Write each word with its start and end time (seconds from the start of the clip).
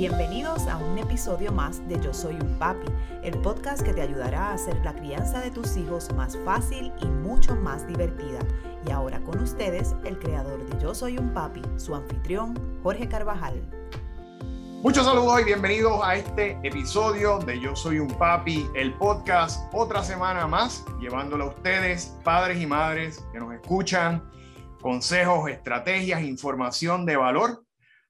Bienvenidos 0.00 0.66
a 0.66 0.78
un 0.78 0.96
episodio 0.96 1.52
más 1.52 1.86
de 1.86 2.00
Yo 2.00 2.14
Soy 2.14 2.32
un 2.32 2.58
Papi, 2.58 2.90
el 3.22 3.38
podcast 3.42 3.82
que 3.82 3.92
te 3.92 4.00
ayudará 4.00 4.46
a 4.46 4.54
hacer 4.54 4.74
la 4.82 4.94
crianza 4.94 5.42
de 5.42 5.50
tus 5.50 5.76
hijos 5.76 6.10
más 6.14 6.38
fácil 6.42 6.90
y 7.02 7.04
mucho 7.04 7.54
más 7.54 7.86
divertida. 7.86 8.38
Y 8.86 8.92
ahora 8.92 9.20
con 9.20 9.42
ustedes, 9.42 9.94
el 10.06 10.18
creador 10.18 10.64
de 10.64 10.82
Yo 10.82 10.94
Soy 10.94 11.18
un 11.18 11.34
Papi, 11.34 11.60
su 11.76 11.94
anfitrión, 11.94 12.58
Jorge 12.82 13.10
Carvajal. 13.10 13.60
Muchos 14.82 15.04
saludos 15.04 15.42
y 15.42 15.44
bienvenidos 15.44 16.00
a 16.02 16.14
este 16.14 16.58
episodio 16.62 17.38
de 17.40 17.60
Yo 17.60 17.76
Soy 17.76 17.98
un 17.98 18.08
Papi, 18.08 18.70
el 18.74 18.94
podcast, 18.94 19.68
otra 19.74 20.02
semana 20.02 20.46
más, 20.46 20.82
llevándolo 20.98 21.44
a 21.44 21.48
ustedes, 21.48 22.16
padres 22.24 22.58
y 22.58 22.64
madres 22.64 23.22
que 23.34 23.38
nos 23.38 23.52
escuchan, 23.52 24.24
consejos, 24.80 25.50
estrategias, 25.50 26.22
información 26.22 27.04
de 27.04 27.18
valor 27.18 27.66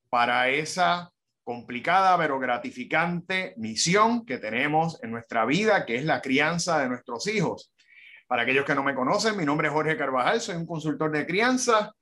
para 0.08 0.50
esa 0.50 1.10
complicada 1.50 2.16
pero 2.16 2.38
gratificante 2.38 3.54
misión 3.56 4.24
que 4.24 4.38
tenemos 4.38 5.02
en 5.02 5.10
nuestra 5.10 5.44
vida, 5.44 5.84
que 5.84 5.96
es 5.96 6.04
la 6.04 6.22
crianza 6.22 6.78
de 6.78 6.88
nuestros 6.88 7.26
hijos. 7.26 7.74
Para 8.28 8.42
aquellos 8.42 8.64
que 8.64 8.76
no 8.76 8.84
me 8.84 8.94
conocen, 8.94 9.36
mi 9.36 9.44
nombre 9.44 9.66
es 9.66 9.74
Jorge 9.74 9.96
Carvajal, 9.96 10.40
soy 10.40 10.54
un 10.54 10.64
consultor 10.64 11.10
de 11.10 11.26
crianza 11.26 11.92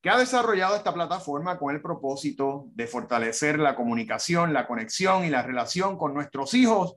que 0.00 0.08
ha 0.08 0.16
desarrollado 0.16 0.76
esta 0.76 0.94
plataforma 0.94 1.58
con 1.58 1.74
el 1.74 1.82
propósito 1.82 2.66
de 2.74 2.86
fortalecer 2.86 3.58
la 3.58 3.74
comunicación, 3.74 4.52
la 4.52 4.68
conexión 4.68 5.24
y 5.24 5.30
la 5.30 5.42
relación 5.42 5.98
con 5.98 6.14
nuestros 6.14 6.54
hijos. 6.54 6.94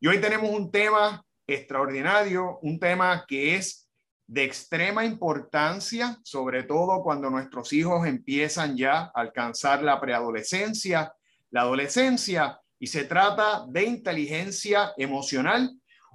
Y 0.00 0.08
hoy 0.08 0.20
tenemos 0.20 0.50
un 0.50 0.70
tema 0.70 1.24
extraordinario, 1.46 2.58
un 2.60 2.78
tema 2.78 3.24
que 3.26 3.54
es 3.54 3.88
de 4.26 4.44
extrema 4.44 5.06
importancia, 5.06 6.18
sobre 6.24 6.64
todo 6.64 7.02
cuando 7.02 7.30
nuestros 7.30 7.72
hijos 7.72 8.06
empiezan 8.06 8.76
ya 8.76 8.98
a 8.98 9.12
alcanzar 9.14 9.82
la 9.82 9.98
preadolescencia, 9.98 11.14
la 11.50 11.62
adolescencia, 11.62 12.60
y 12.78 12.86
se 12.86 13.04
trata 13.04 13.66
de 13.68 13.84
inteligencia 13.84 14.92
emocional. 14.96 15.70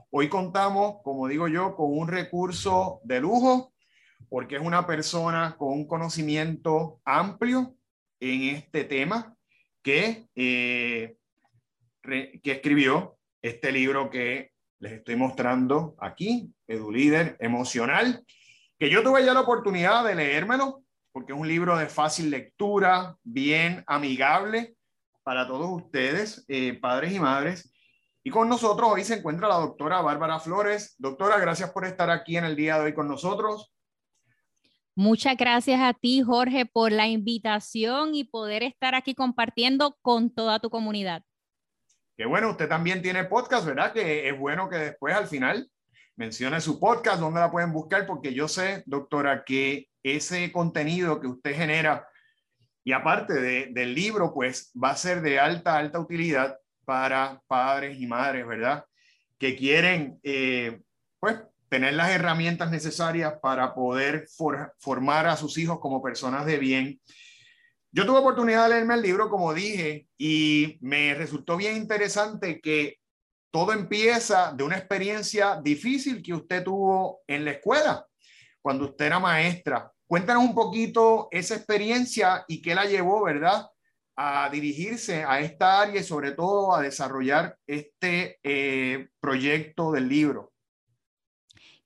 Hoy 0.09 0.29
contamos, 0.29 0.97
como 1.03 1.27
digo 1.27 1.47
yo, 1.47 1.75
con 1.75 1.97
un 1.97 2.07
recurso 2.07 3.01
de 3.03 3.19
lujo 3.19 3.73
porque 4.33 4.55
es 4.55 4.61
una 4.61 4.87
persona 4.87 5.55
con 5.59 5.73
un 5.73 5.87
conocimiento 5.87 6.99
amplio 7.05 7.75
en 8.19 8.55
este 8.55 8.83
tema 8.83 9.35
que, 9.83 10.25
eh, 10.33 11.17
que 12.01 12.51
escribió 12.51 13.17
este 13.43 13.71
libro 13.71 14.09
que 14.09 14.51
les 14.79 14.93
estoy 14.93 15.17
mostrando 15.17 15.95
aquí, 15.99 16.51
EduLíder 16.67 17.37
Emocional, 17.39 18.25
que 18.79 18.89
yo 18.89 19.03
tuve 19.03 19.23
ya 19.23 19.35
la 19.35 19.41
oportunidad 19.41 20.03
de 20.03 20.15
leérmelo, 20.15 20.83
porque 21.11 21.33
es 21.33 21.39
un 21.39 21.47
libro 21.47 21.77
de 21.77 21.85
fácil 21.85 22.31
lectura, 22.31 23.15
bien 23.23 23.83
amigable 23.85 24.73
para 25.23 25.47
todos 25.47 25.83
ustedes, 25.83 26.45
eh, 26.47 26.73
padres 26.79 27.13
y 27.13 27.19
madres. 27.19 27.73
Y 28.23 28.29
con 28.29 28.47
nosotros 28.47 28.89
hoy 28.91 29.03
se 29.03 29.15
encuentra 29.15 29.47
la 29.47 29.55
doctora 29.55 30.01
Bárbara 30.01 30.39
Flores. 30.39 30.95
Doctora, 30.97 31.39
gracias 31.39 31.71
por 31.71 31.85
estar 31.85 32.09
aquí 32.09 32.37
en 32.37 32.45
el 32.45 32.55
día 32.55 32.77
de 32.77 32.85
hoy 32.85 32.93
con 32.93 33.07
nosotros. 33.07 33.73
Muchas 34.95 35.35
gracias 35.35 35.81
a 35.81 35.93
ti, 35.93 36.21
Jorge, 36.21 36.65
por 36.65 36.91
la 36.91 37.07
invitación 37.07 38.13
y 38.13 38.25
poder 38.25 38.61
estar 38.61 38.93
aquí 38.93 39.15
compartiendo 39.15 39.97
con 40.01 40.29
toda 40.29 40.59
tu 40.59 40.69
comunidad. 40.69 41.23
Qué 42.15 42.25
bueno, 42.27 42.51
usted 42.51 42.69
también 42.69 43.01
tiene 43.01 43.23
podcast, 43.23 43.65
¿verdad? 43.65 43.91
Que 43.91 44.29
es 44.29 44.37
bueno 44.37 44.69
que 44.69 44.77
después 44.77 45.15
al 45.15 45.27
final 45.27 45.67
mencione 46.15 46.61
su 46.61 46.79
podcast, 46.79 47.19
donde 47.19 47.39
la 47.39 47.51
pueden 47.51 47.73
buscar, 47.73 48.05
porque 48.05 48.33
yo 48.35 48.47
sé, 48.47 48.83
doctora, 48.85 49.43
que 49.43 49.89
ese 50.03 50.51
contenido 50.51 51.19
que 51.19 51.27
usted 51.27 51.55
genera 51.55 52.07
y 52.83 52.91
aparte 52.91 53.33
del 53.71 53.95
libro, 53.95 54.33
pues 54.33 54.71
va 54.81 54.91
a 54.91 54.97
ser 54.97 55.21
de 55.21 55.39
alta, 55.39 55.77
alta 55.77 55.99
utilidad 55.99 56.57
para 56.85 57.41
padres 57.47 57.97
y 57.99 58.07
madres, 58.07 58.45
¿verdad? 58.45 58.85
Que 59.37 59.55
quieren, 59.55 60.19
eh, 60.23 60.81
pues, 61.19 61.37
tener 61.69 61.93
las 61.93 62.11
herramientas 62.11 62.69
necesarias 62.69 63.35
para 63.41 63.73
poder 63.73 64.27
formar 64.79 65.27
a 65.27 65.37
sus 65.37 65.57
hijos 65.57 65.79
como 65.79 66.03
personas 66.03 66.45
de 66.45 66.57
bien. 66.57 67.01
Yo 67.91 68.05
tuve 68.05 68.19
oportunidad 68.19 68.63
de 68.63 68.75
leerme 68.75 68.95
el 68.95 69.01
libro, 69.01 69.29
como 69.29 69.53
dije, 69.53 70.07
y 70.17 70.77
me 70.81 71.13
resultó 71.13 71.55
bien 71.55 71.77
interesante 71.77 72.59
que 72.59 72.97
todo 73.49 73.71
empieza 73.71 74.51
de 74.51 74.63
una 74.63 74.77
experiencia 74.77 75.61
difícil 75.61 76.21
que 76.21 76.33
usted 76.33 76.63
tuvo 76.63 77.21
en 77.27 77.45
la 77.45 77.51
escuela, 77.51 78.05
cuando 78.61 78.85
usted 78.85 79.05
era 79.05 79.19
maestra. 79.19 79.92
Cuéntanos 80.13 80.43
un 80.43 80.53
poquito 80.53 81.27
esa 81.31 81.55
experiencia 81.55 82.45
y 82.47 82.61
qué 82.61 82.75
la 82.75 82.85
llevó, 82.85 83.23
¿verdad? 83.23 83.71
a 84.15 84.47
dirigirse 84.51 85.23
a 85.23 85.39
esta 85.39 85.81
área 85.81 86.01
y 86.01 86.03
sobre 86.03 86.33
todo 86.33 86.75
a 86.75 86.83
desarrollar 86.83 87.57
este 87.65 88.37
eh, 88.43 89.07
proyecto 89.19 89.91
del 89.91 90.07
libro. 90.07 90.53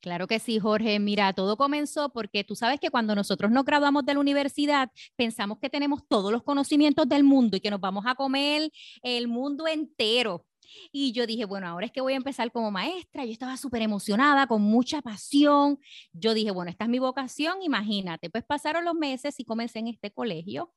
Claro 0.02 0.28
que 0.28 0.40
sí, 0.40 0.60
Jorge. 0.60 1.00
Mira, 1.00 1.32
todo 1.32 1.56
comenzó 1.56 2.10
porque 2.10 2.44
tú 2.44 2.54
sabes 2.54 2.82
que 2.82 2.90
cuando 2.90 3.16
nosotros 3.16 3.50
nos 3.50 3.64
graduamos 3.64 4.06
de 4.06 4.16
la 4.16 4.20
universidad, 4.20 4.92
pensamos 5.16 5.60
que 5.60 5.70
tenemos 5.70 6.02
todos 6.10 6.30
los 6.30 6.44
conocimientos 6.44 7.08
del 7.08 7.24
mundo 7.24 7.56
y 7.56 7.62
que 7.62 7.72
nos 7.72 7.80
vamos 7.80 8.04
a 8.06 8.16
comer 8.16 8.70
el 9.04 9.30
mundo 9.30 9.68
entero. 9.68 10.46
Y 10.92 11.12
yo 11.12 11.28
dije, 11.28 11.46
bueno, 11.46 11.68
ahora 11.68 11.86
es 11.86 11.92
que 11.92 12.02
voy 12.02 12.14
a 12.14 12.18
empezar 12.18 12.52
como 12.52 12.72
maestra. 12.72 13.26
Yo 13.26 13.32
estaba 13.32 13.58
súper 13.58 13.82
emocionada, 13.82 14.48
con 14.48 14.62
mucha 14.62 15.02
pasión. 15.02 15.80
Yo 16.14 16.34
dije, 16.34 16.52
bueno, 16.52 16.72
esta 16.72 16.86
es 16.86 16.90
mi 16.90 17.00
vocación, 17.00 17.62
imagínate. 17.62 18.30
Pues 18.30 18.44
pasaron 18.44 18.86
los 18.86 18.96
meses 18.96 19.40
y 19.40 19.46
comencé 19.46 19.80
en 19.80 19.88
este 19.88 20.12
colegio. 20.12 20.74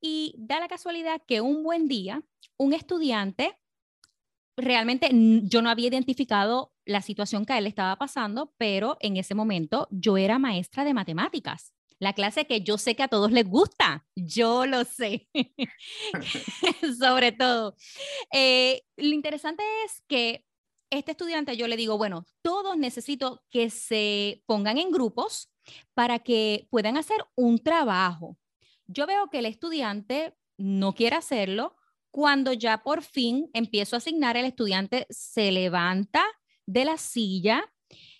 Y 0.00 0.34
da 0.38 0.60
la 0.60 0.68
casualidad 0.68 1.22
que 1.26 1.40
un 1.40 1.62
buen 1.62 1.88
día, 1.88 2.22
un 2.56 2.72
estudiante 2.72 3.58
realmente 4.58 5.08
yo 5.44 5.62
no 5.62 5.70
había 5.70 5.88
identificado 5.88 6.72
la 6.84 7.00
situación 7.00 7.44
que 7.44 7.52
a 7.52 7.58
él 7.58 7.66
estaba 7.66 7.96
pasando, 7.96 8.52
pero 8.58 8.96
en 9.00 9.16
ese 9.16 9.34
momento 9.34 9.86
yo 9.90 10.16
era 10.16 10.38
maestra 10.38 10.84
de 10.84 10.94
matemáticas. 10.94 11.72
La 11.98 12.12
clase 12.12 12.46
que 12.46 12.60
yo 12.60 12.78
sé 12.78 12.94
que 12.94 13.02
a 13.02 13.08
todos 13.08 13.32
les 13.32 13.46
gusta, 13.46 14.06
yo 14.14 14.66
lo 14.66 14.84
sé, 14.84 15.28
sobre 16.98 17.32
todo. 17.32 17.74
Eh, 18.32 18.82
lo 18.96 19.14
interesante 19.14 19.64
es 19.84 20.02
que 20.06 20.44
este 20.90 21.12
estudiante 21.12 21.56
yo 21.56 21.66
le 21.68 21.76
digo, 21.76 21.98
bueno, 21.98 22.24
todos 22.42 22.76
necesito 22.76 23.42
que 23.50 23.70
se 23.70 24.42
pongan 24.46 24.78
en 24.78 24.90
grupos 24.90 25.50
para 25.94 26.20
que 26.20 26.66
puedan 26.70 26.96
hacer 26.96 27.18
un 27.34 27.58
trabajo. 27.58 28.38
Yo 28.86 29.06
veo 29.06 29.28
que 29.28 29.40
el 29.40 29.46
estudiante 29.46 30.34
no 30.56 30.94
quiere 30.94 31.16
hacerlo, 31.16 31.76
cuando 32.10 32.52
ya 32.52 32.82
por 32.82 33.02
fin 33.02 33.50
empiezo 33.52 33.96
a 33.96 33.98
asignar, 33.98 34.36
el 34.36 34.46
estudiante 34.46 35.06
se 35.10 35.52
levanta 35.52 36.24
de 36.66 36.84
la 36.84 36.96
silla 36.96 37.70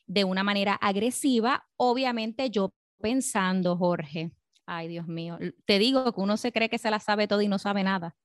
de 0.06 0.24
una 0.24 0.42
manera 0.42 0.74
agresiva, 0.74 1.68
obviamente 1.76 2.50
yo 2.50 2.74
pensando, 3.00 3.76
Jorge, 3.76 4.32
ay 4.66 4.88
Dios 4.88 5.06
mío, 5.06 5.38
te 5.64 5.78
digo 5.78 6.12
que 6.12 6.20
uno 6.20 6.36
se 6.36 6.52
cree 6.52 6.68
que 6.68 6.78
se 6.78 6.90
la 6.90 7.00
sabe 7.00 7.26
todo 7.26 7.42
y 7.42 7.48
no 7.48 7.58
sabe 7.58 7.82
nada. 7.82 8.16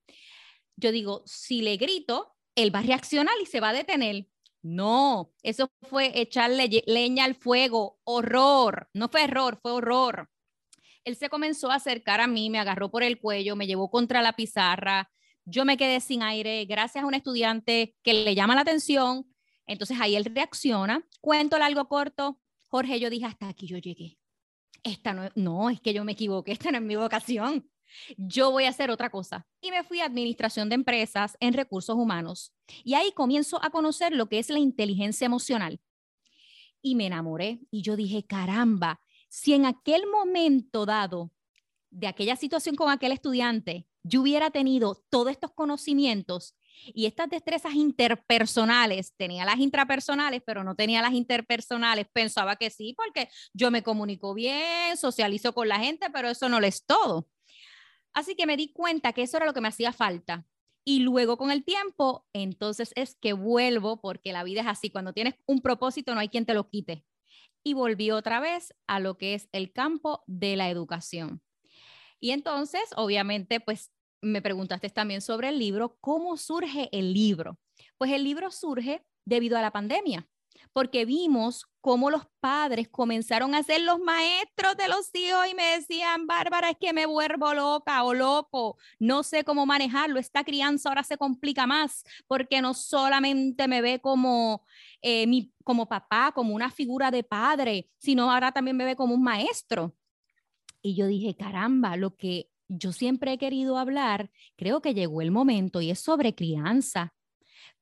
Yo 0.76 0.92
digo, 0.92 1.24
si 1.26 1.62
le 1.62 1.78
grito, 1.78 2.36
él 2.56 2.74
va 2.74 2.80
a 2.80 2.84
reaccionar 2.84 3.36
y 3.42 3.46
se 3.46 3.60
va 3.60 3.70
a 3.70 3.74
detener. 3.74 4.28
No, 4.62 5.34
eso 5.44 5.70
fue 5.90 6.20
echarle 6.20 6.84
leña 6.86 7.26
al 7.26 7.36
fuego, 7.36 8.00
horror, 8.06 8.90
no 8.94 9.10
fue 9.10 9.24
error, 9.24 9.60
fue 9.62 9.74
horror. 9.74 10.30
Él 11.04 11.18
se 11.18 11.30
comenzó 11.30 11.70
a 11.70 11.76
acercar 11.76 12.22
a 12.22 12.28
mí, 12.28 12.50
me 12.50 12.60
agarró 12.60 12.90
por 12.90 13.04
el 13.04 13.20
cuello, 13.20 13.58
me 13.58 13.68
llevó 13.68 13.92
contra 13.92 14.22
la 14.22 14.34
pizarra, 14.34 15.12
yo 15.46 15.66
me 15.66 15.76
quedé 15.76 16.00
sin 16.00 16.24
aire 16.24 16.64
gracias 16.66 17.04
a 17.04 17.08
un 17.08 17.14
estudiante 17.14 17.96
que 18.02 18.14
le 18.14 18.36
llama 18.36 18.56
la 18.56 18.62
atención. 18.62 19.28
Entonces 19.68 19.98
ahí 20.00 20.16
él 20.16 20.26
reacciona. 20.26 21.06
Cuento 21.22 21.58
algo 21.58 21.88
corto. 21.88 22.40
Jorge, 22.70 23.00
yo 23.00 23.10
dije, 23.10 23.26
hasta 23.26 23.50
aquí 23.50 23.68
yo 23.68 23.78
llegué. 23.78 24.18
Esta 24.82 25.14
no, 25.14 25.30
no, 25.36 25.70
es 25.70 25.80
que 25.80 25.94
yo 25.94 26.04
me 26.04 26.14
equivoqué, 26.14 26.52
esta 26.52 26.72
no 26.72 26.78
es 26.78 26.84
mi 26.84 26.96
vocación. 26.96 27.70
Yo 28.18 28.50
voy 28.50 28.66
a 28.66 28.70
hacer 28.70 28.90
otra 28.90 29.12
cosa. 29.12 29.46
Y 29.62 29.70
me 29.70 29.84
fui 29.84 30.00
a 30.00 30.06
administración 30.06 30.68
de 30.70 30.76
empresas 30.76 31.38
en 31.40 31.54
recursos 31.54 31.96
humanos. 31.96 32.54
Y 32.84 32.96
ahí 32.96 33.12
comienzo 33.12 33.64
a 33.64 33.70
conocer 33.70 34.14
lo 34.14 34.28
que 34.28 34.40
es 34.40 34.50
la 34.50 34.60
inteligencia 34.60 35.26
emocional. 35.26 35.80
Y 36.82 36.96
me 36.96 37.06
enamoré. 37.06 37.60
Y 37.70 37.84
yo 37.84 37.96
dije, 37.96 38.26
caramba, 38.26 39.00
si 39.30 39.54
en 39.54 39.66
aquel 39.66 40.08
momento 40.08 40.86
dado 40.86 41.32
de 41.92 42.08
aquella 42.08 42.36
situación 42.36 42.76
con 42.76 42.90
aquel 42.90 43.12
estudiante 43.12 43.88
yo 44.04 44.22
hubiera 44.22 44.52
tenido 44.52 44.96
todos 45.10 45.32
estos 45.32 45.52
conocimientos 45.52 46.56
y 46.86 47.06
estas 47.06 47.30
destrezas 47.30 47.74
interpersonales, 47.76 49.14
tenía 49.16 49.46
las 49.46 49.60
intrapersonales, 49.60 50.42
pero 50.46 50.64
no 50.64 50.76
tenía 50.76 51.02
las 51.02 51.14
interpersonales, 51.14 52.08
pensaba 52.12 52.56
que 52.56 52.70
sí, 52.70 52.94
porque 52.96 53.30
yo 53.54 53.72
me 53.72 53.84
comunico 53.84 54.34
bien, 54.34 54.98
socializo 54.98 55.54
con 55.54 55.68
la 55.68 55.80
gente, 55.80 56.10
pero 56.12 56.30
eso 56.30 56.50
no 56.50 56.60
lo 56.60 56.68
es 56.68 56.86
todo. 56.86 57.28
Así 58.14 58.36
que 58.36 58.46
me 58.46 58.58
di 58.58 58.72
cuenta 58.72 59.14
que 59.14 59.24
eso 59.24 59.38
era 59.38 59.46
lo 59.46 59.54
que 59.54 59.62
me 59.62 59.70
hacía 59.70 59.92
falta. 59.92 60.46
Y 60.86 61.00
luego 61.00 61.38
con 61.38 61.50
el 61.50 61.64
tiempo, 61.64 62.26
entonces 62.34 62.92
es 62.96 63.16
que 63.16 63.34
vuelvo, 63.34 64.02
porque 64.02 64.34
la 64.34 64.44
vida 64.44 64.62
es 64.62 64.68
así, 64.68 64.90
cuando 64.90 65.14
tienes 65.14 65.36
un 65.46 65.62
propósito 65.62 66.14
no 66.14 66.20
hay 66.20 66.30
quien 66.30 66.46
te 66.46 66.54
lo 66.54 66.70
quite. 66.70 67.06
Y 67.64 67.74
volví 67.74 68.12
otra 68.12 68.42
vez 68.42 68.74
a 68.88 69.00
lo 69.00 69.18
que 69.18 69.34
es 69.34 69.48
el 69.54 69.72
campo 69.72 70.24
de 70.28 70.58
la 70.58 70.70
educación. 70.70 71.42
Y 72.20 72.32
entonces, 72.32 72.84
obviamente, 72.96 73.62
pues 73.62 73.92
me 74.24 74.42
preguntaste 74.42 74.90
también 74.90 75.22
sobre 75.22 75.50
el 75.50 75.60
libro, 75.60 75.98
¿cómo 76.02 76.38
surge 76.38 76.90
el 76.92 77.14
libro? 77.14 77.60
Pues 77.98 78.12
el 78.12 78.24
libro 78.24 78.50
surge 78.52 79.06
debido 79.26 79.58
a 79.58 79.62
la 79.62 79.72
pandemia 79.72 80.28
porque 80.74 81.06
vimos 81.06 81.68
cómo 81.82 82.10
los 82.10 82.24
padres 82.40 82.90
comenzaron 82.90 83.54
a 83.54 83.64
ser 83.64 83.82
los 83.82 84.00
maestros 84.00 84.76
de 84.76 84.88
los 84.88 85.10
hijos 85.14 85.48
y 85.50 85.54
me 85.54 85.78
decían, 85.78 86.26
Bárbara, 86.26 86.72
es 86.72 86.78
que 86.80 86.94
me 86.94 87.06
vuelvo 87.06 87.54
loca 87.54 88.04
o 88.04 88.14
loco, 88.14 88.78
no 89.00 89.22
sé 89.24 89.44
cómo 89.44 89.66
manejarlo, 89.66 90.20
esta 90.20 90.44
crianza 90.44 90.90
ahora 90.90 91.04
se 91.04 91.18
complica 91.18 91.68
más 91.68 92.04
porque 92.28 92.62
no 92.62 92.74
solamente 92.74 93.68
me 93.68 93.82
ve 93.82 94.00
como, 94.00 94.66
eh, 95.02 95.28
mi, 95.28 95.54
como 95.64 95.88
papá, 95.88 96.32
como 96.34 96.56
una 96.56 96.72
figura 96.72 97.12
de 97.12 97.24
padre, 97.24 97.90
sino 98.00 98.32
ahora 98.32 98.52
también 98.52 98.76
me 98.76 98.86
ve 98.86 98.96
como 98.96 99.14
un 99.14 99.24
maestro. 99.24 99.96
Y 100.82 100.96
yo 100.96 101.08
dije, 101.08 101.36
caramba, 101.36 101.96
lo 101.96 102.16
que 102.16 102.50
yo 102.68 102.92
siempre 102.92 103.34
he 103.34 103.38
querido 103.38 103.78
hablar, 103.78 104.32
creo 104.56 104.82
que 104.82 104.94
llegó 104.94 105.22
el 105.22 105.32
momento 105.32 105.82
y 105.82 105.92
es 105.92 106.00
sobre 106.00 106.36
crianza 106.36 107.14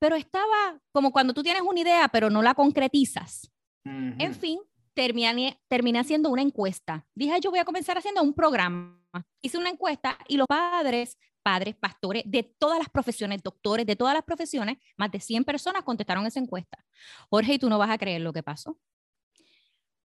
pero 0.01 0.15
estaba 0.15 0.81
como 0.91 1.11
cuando 1.11 1.31
tú 1.31 1.43
tienes 1.43 1.61
una 1.61 1.79
idea, 1.79 2.07
pero 2.07 2.31
no 2.31 2.41
la 2.41 2.55
concretizas. 2.55 3.51
En 3.83 4.33
fin, 4.33 4.59
terminé, 4.95 5.61
terminé 5.67 5.99
haciendo 5.99 6.31
una 6.31 6.41
encuesta. 6.41 7.05
Dije, 7.13 7.39
yo 7.39 7.51
voy 7.51 7.59
a 7.59 7.65
comenzar 7.65 7.99
haciendo 7.99 8.23
un 8.23 8.33
programa. 8.33 8.99
Hice 9.43 9.59
una 9.59 9.69
encuesta 9.69 10.17
y 10.27 10.37
los 10.37 10.47
padres, 10.47 11.19
padres, 11.43 11.75
pastores 11.75 12.23
de 12.25 12.41
todas 12.41 12.79
las 12.79 12.89
profesiones, 12.89 13.43
doctores 13.43 13.85
de 13.85 13.95
todas 13.95 14.15
las 14.15 14.23
profesiones, 14.23 14.79
más 14.97 15.11
de 15.11 15.19
100 15.19 15.43
personas 15.43 15.83
contestaron 15.83 16.25
esa 16.25 16.39
encuesta. 16.39 16.83
Jorge, 17.29 17.53
y 17.53 17.59
tú 17.59 17.69
no 17.69 17.77
vas 17.77 17.91
a 17.91 17.99
creer 17.99 18.21
lo 18.21 18.33
que 18.33 18.41
pasó. 18.41 18.79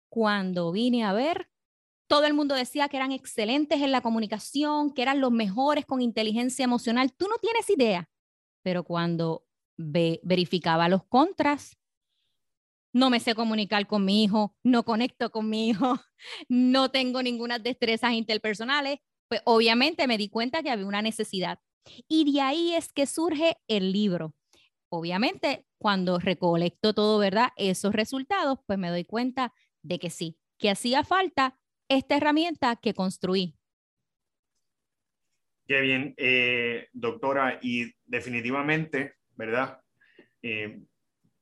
Cuando 0.07 0.71
vine 0.71 1.03
a 1.03 1.11
ver, 1.11 1.49
todo 2.11 2.25
el 2.25 2.33
mundo 2.33 2.55
decía 2.55 2.89
que 2.89 2.97
eran 2.97 3.13
excelentes 3.13 3.81
en 3.81 3.93
la 3.93 4.01
comunicación, 4.01 4.91
que 4.91 5.01
eran 5.01 5.21
los 5.21 5.31
mejores 5.31 5.85
con 5.85 6.01
inteligencia 6.01 6.65
emocional. 6.65 7.13
Tú 7.13 7.29
no 7.29 7.37
tienes 7.37 7.69
idea. 7.69 8.09
Pero 8.63 8.83
cuando 8.83 9.45
verificaba 9.77 10.89
los 10.89 11.05
contras. 11.05 11.77
No 12.93 13.09
me 13.09 13.21
sé 13.21 13.33
comunicar 13.33 13.87
con 13.87 14.03
mi 14.03 14.25
hijo, 14.25 14.53
no 14.61 14.83
conecto 14.83 15.31
con 15.31 15.49
mi 15.49 15.69
hijo, 15.69 16.01
no 16.49 16.91
tengo 16.91 17.23
ninguna 17.23 17.59
destrezas 17.59 18.11
interpersonales. 18.11 18.99
Pues 19.29 19.41
obviamente 19.45 20.05
me 20.05 20.17
di 20.17 20.27
cuenta 20.27 20.61
que 20.61 20.69
había 20.69 20.85
una 20.85 21.01
necesidad. 21.01 21.59
Y 22.09 22.29
de 22.29 22.41
ahí 22.41 22.73
es 22.73 22.91
que 22.91 23.05
surge 23.05 23.55
el 23.69 23.93
libro. 23.93 24.35
Obviamente, 24.89 25.65
cuando 25.77 26.19
recolecto 26.19 26.93
todo, 26.93 27.19
¿verdad? 27.19 27.51
Esos 27.55 27.93
resultados, 27.93 28.59
pues 28.67 28.77
me 28.77 28.89
doy 28.89 29.05
cuenta 29.05 29.53
de 29.81 29.97
que 29.97 30.09
sí, 30.09 30.37
que 30.57 30.69
hacía 30.69 31.05
falta 31.05 31.57
esta 31.95 32.17
herramienta 32.17 32.75
que 32.75 32.93
construí. 32.93 33.55
Qué 35.67 35.79
bien, 35.81 36.13
eh, 36.17 36.87
doctora, 36.91 37.59
y 37.61 37.91
definitivamente 38.05 39.15
¿verdad? 39.41 39.81
Eh, 40.43 40.79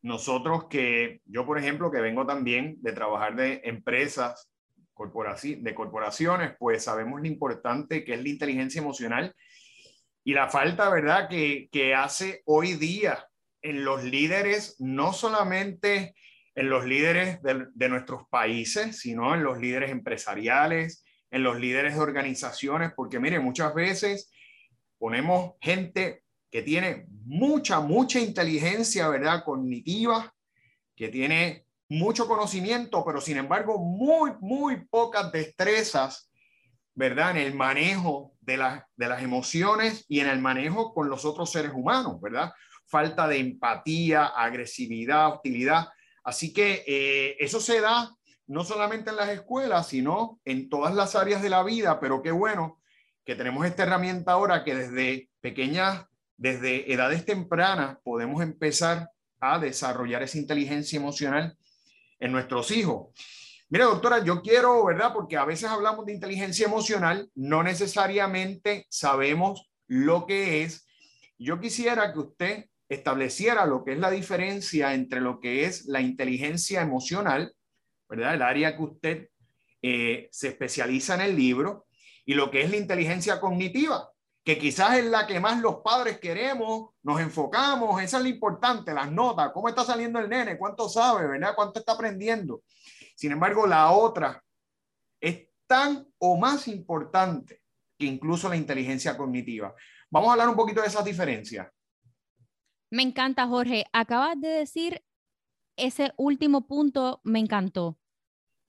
nosotros 0.01 0.67
que, 0.69 1.21
yo 1.25 1.45
por 1.45 1.59
ejemplo, 1.59 1.91
que 1.91 1.99
vengo 1.99 2.25
también 2.25 2.77
de 2.81 2.93
trabajar 2.93 3.35
de 3.35 3.61
empresas, 3.65 4.49
de 4.97 5.75
corporaciones, 5.75 6.55
pues 6.59 6.83
sabemos 6.83 7.21
lo 7.21 7.27
importante 7.27 8.03
que 8.03 8.13
es 8.13 8.21
la 8.21 8.29
inteligencia 8.29 8.81
emocional 8.81 9.33
y 10.25 10.33
la 10.33 10.49
falta, 10.49 10.89
¿verdad?, 10.89 11.29
que, 11.29 11.69
que 11.71 11.95
hace 11.95 12.41
hoy 12.45 12.73
día 12.73 13.25
en 13.61 13.85
los 13.85 14.03
líderes, 14.03 14.75
no 14.79 15.13
solamente 15.13 16.15
en 16.59 16.69
los 16.69 16.83
líderes 16.83 17.39
de, 17.41 17.87
nuestros 17.87 18.27
países, 18.27 18.99
sino 18.99 19.33
en 19.33 19.43
los 19.43 19.59
líderes 19.59 19.91
empresariales, 19.91 21.05
en 21.31 21.41
los 21.41 21.57
líderes 21.57 21.93
de 21.93 22.01
organizaciones, 22.01 22.91
porque 22.93 23.17
mire, 23.17 23.39
muchas 23.39 23.73
veces 23.73 24.29
ponemos 24.97 25.53
gente 25.61 26.25
que 26.51 26.61
tiene 26.61 27.05
mucha, 27.23 27.79
mucha 27.79 28.19
inteligencia, 28.19 29.07
¿verdad? 29.07 29.45
Cognitiva, 29.45 30.33
que 30.97 31.07
tiene 31.07 31.65
mucho 31.87 32.27
conocimiento, 32.27 33.05
pero 33.05 33.21
sin 33.21 33.37
embargo 33.37 33.79
muy, 33.79 34.31
muy 34.41 34.85
pocas 34.87 35.31
destrezas, 35.31 36.29
¿verdad? 36.93 37.31
En 37.31 37.37
el 37.37 37.55
manejo 37.55 38.33
de, 38.41 38.57
de 38.97 39.07
las 39.07 39.23
emociones 39.23 40.03
y 40.09 40.19
en 40.19 40.27
el 40.27 40.39
manejo 40.39 40.93
con 40.93 41.07
los 41.07 41.23
otros 41.23 41.53
seres 41.53 41.71
humanos, 41.73 42.19
¿verdad? 42.19 42.51
Falta 42.85 43.29
de 43.29 43.37
empatía, 43.37 44.25
agresividad, 44.25 45.35
hostilidad. 45.35 45.87
Así 46.29 46.53
que 46.53 46.83
eh, 46.85 47.37
eso 47.39 47.59
se 47.59 47.81
da 47.81 48.15
no 48.45 48.63
solamente 48.63 49.09
en 49.09 49.15
las 49.15 49.29
escuelas, 49.29 49.87
sino 49.87 50.39
en 50.45 50.69
todas 50.69 50.93
las 50.93 51.15
áreas 51.15 51.41
de 51.41 51.49
la 51.49 51.63
vida, 51.63 51.99
pero 51.99 52.21
qué 52.21 52.29
bueno 52.29 52.79
que 53.25 53.35
tenemos 53.35 53.65
esta 53.65 53.81
herramienta 53.81 54.33
ahora 54.33 54.63
que 54.63 54.75
desde 54.75 55.31
pequeñas 55.41 56.05
desde 56.37 56.93
edades 56.93 57.25
tempranas 57.25 57.97
podemos 58.03 58.43
empezar 58.43 59.09
a 59.39 59.57
desarrollar 59.57 60.21
esa 60.21 60.37
inteligencia 60.37 60.97
emocional 60.97 61.57
en 62.19 62.31
nuestros 62.31 62.69
hijos. 62.69 63.07
Mira, 63.69 63.85
doctora, 63.85 64.23
yo 64.23 64.43
quiero, 64.43 64.85
¿verdad? 64.85 65.11
Porque 65.13 65.35
a 65.35 65.45
veces 65.45 65.67
hablamos 65.67 66.05
de 66.05 66.13
inteligencia 66.13 66.67
emocional, 66.67 67.27
no 67.33 67.63
necesariamente 67.63 68.85
sabemos 68.91 69.67
lo 69.87 70.27
que 70.27 70.61
es. 70.61 70.85
Yo 71.39 71.59
quisiera 71.59 72.13
que 72.13 72.19
usted 72.19 72.65
estableciera 72.89 73.65
lo 73.65 73.85
que 73.85 73.93
es 73.93 73.99
la 73.99 74.09
diferencia 74.09 74.93
entre 74.93 75.21
lo 75.21 75.39
que 75.39 75.65
es 75.65 75.85
la 75.85 76.01
inteligencia 76.01 76.81
emocional, 76.81 77.53
¿verdad? 78.09 78.33
El 78.33 78.41
área 78.41 78.75
que 78.75 78.83
usted 78.83 79.29
eh, 79.81 80.27
se 80.31 80.49
especializa 80.49 81.15
en 81.15 81.21
el 81.21 81.35
libro, 81.35 81.85
y 82.25 82.33
lo 82.33 82.51
que 82.51 82.61
es 82.61 82.69
la 82.69 82.77
inteligencia 82.77 83.39
cognitiva, 83.39 84.11
que 84.43 84.57
quizás 84.57 84.97
es 84.97 85.05
la 85.05 85.25
que 85.25 85.39
más 85.39 85.61
los 85.61 85.77
padres 85.77 86.19
queremos, 86.19 86.91
nos 87.03 87.19
enfocamos, 87.21 88.01
esa 88.01 88.17
es 88.17 88.23
lo 88.23 88.29
importante, 88.29 88.93
las 88.93 89.11
notas, 89.11 89.51
cómo 89.53 89.69
está 89.69 89.83
saliendo 89.83 90.19
el 90.19 90.29
nene, 90.29 90.57
cuánto 90.57 90.89
sabe, 90.89 91.27
¿verdad? 91.27 91.53
Cuánto 91.55 91.79
está 91.79 91.93
aprendiendo. 91.93 92.63
Sin 93.15 93.31
embargo, 93.31 93.67
la 93.67 93.91
otra 93.91 94.43
es 95.19 95.47
tan 95.67 96.07
o 96.17 96.37
más 96.37 96.67
importante 96.67 97.61
que 97.97 98.05
incluso 98.05 98.47
la 98.47 98.55
inteligencia 98.55 99.17
cognitiva. 99.17 99.73
Vamos 100.09 100.29
a 100.29 100.31
hablar 100.33 100.49
un 100.49 100.55
poquito 100.55 100.81
de 100.81 100.87
esas 100.87 101.05
diferencias. 101.05 101.67
Me 102.91 103.03
encanta, 103.03 103.47
Jorge. 103.47 103.85
Acabas 103.93 104.39
de 104.39 104.47
decir 104.47 105.03
ese 105.75 106.11
último 106.17 106.67
punto, 106.67 107.21
me 107.23 107.39
encantó. 107.39 107.99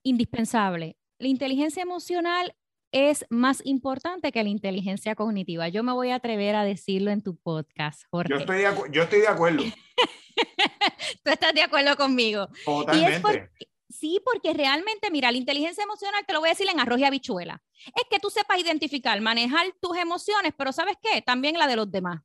Indispensable. 0.02 0.98
La 1.18 1.28
inteligencia 1.28 1.82
emocional 1.82 2.54
es 2.92 3.24
más 3.30 3.62
importante 3.64 4.32
que 4.32 4.42
la 4.42 4.48
inteligencia 4.48 5.14
cognitiva. 5.14 5.68
Yo 5.68 5.82
me 5.82 5.92
voy 5.92 6.10
a 6.10 6.16
atrever 6.16 6.54
a 6.56 6.64
decirlo 6.64 7.10
en 7.10 7.22
tu 7.22 7.36
podcast, 7.36 8.02
Jorge. 8.10 8.32
Yo 8.32 8.38
estoy 8.38 8.58
de, 8.58 8.74
yo 8.90 9.02
estoy 9.02 9.20
de 9.20 9.28
acuerdo. 9.28 9.64
Tú 11.24 11.30
estás 11.30 11.54
de 11.54 11.62
acuerdo 11.62 11.96
conmigo. 11.96 12.48
Totalmente. 12.64 13.50
sí, 13.88 14.20
porque 14.24 14.54
realmente, 14.54 15.10
mira, 15.10 15.30
la 15.30 15.38
inteligencia 15.38 15.84
emocional, 15.84 16.24
te 16.26 16.32
lo 16.32 16.40
voy 16.40 16.48
a 16.48 16.52
decir 16.52 16.68
en 16.70 16.80
arroz 16.80 16.98
y 16.98 17.04
habichuela, 17.04 17.62
es 17.86 18.04
que 18.10 18.18
tú 18.18 18.30
sepas 18.30 18.58
identificar, 18.58 19.20
manejar 19.20 19.66
tus 19.80 19.96
emociones, 19.96 20.52
pero 20.56 20.72
¿sabes 20.72 20.96
qué? 21.02 21.22
También 21.22 21.58
la 21.58 21.66
de 21.66 21.76
los 21.76 21.90
demás. 21.90 22.22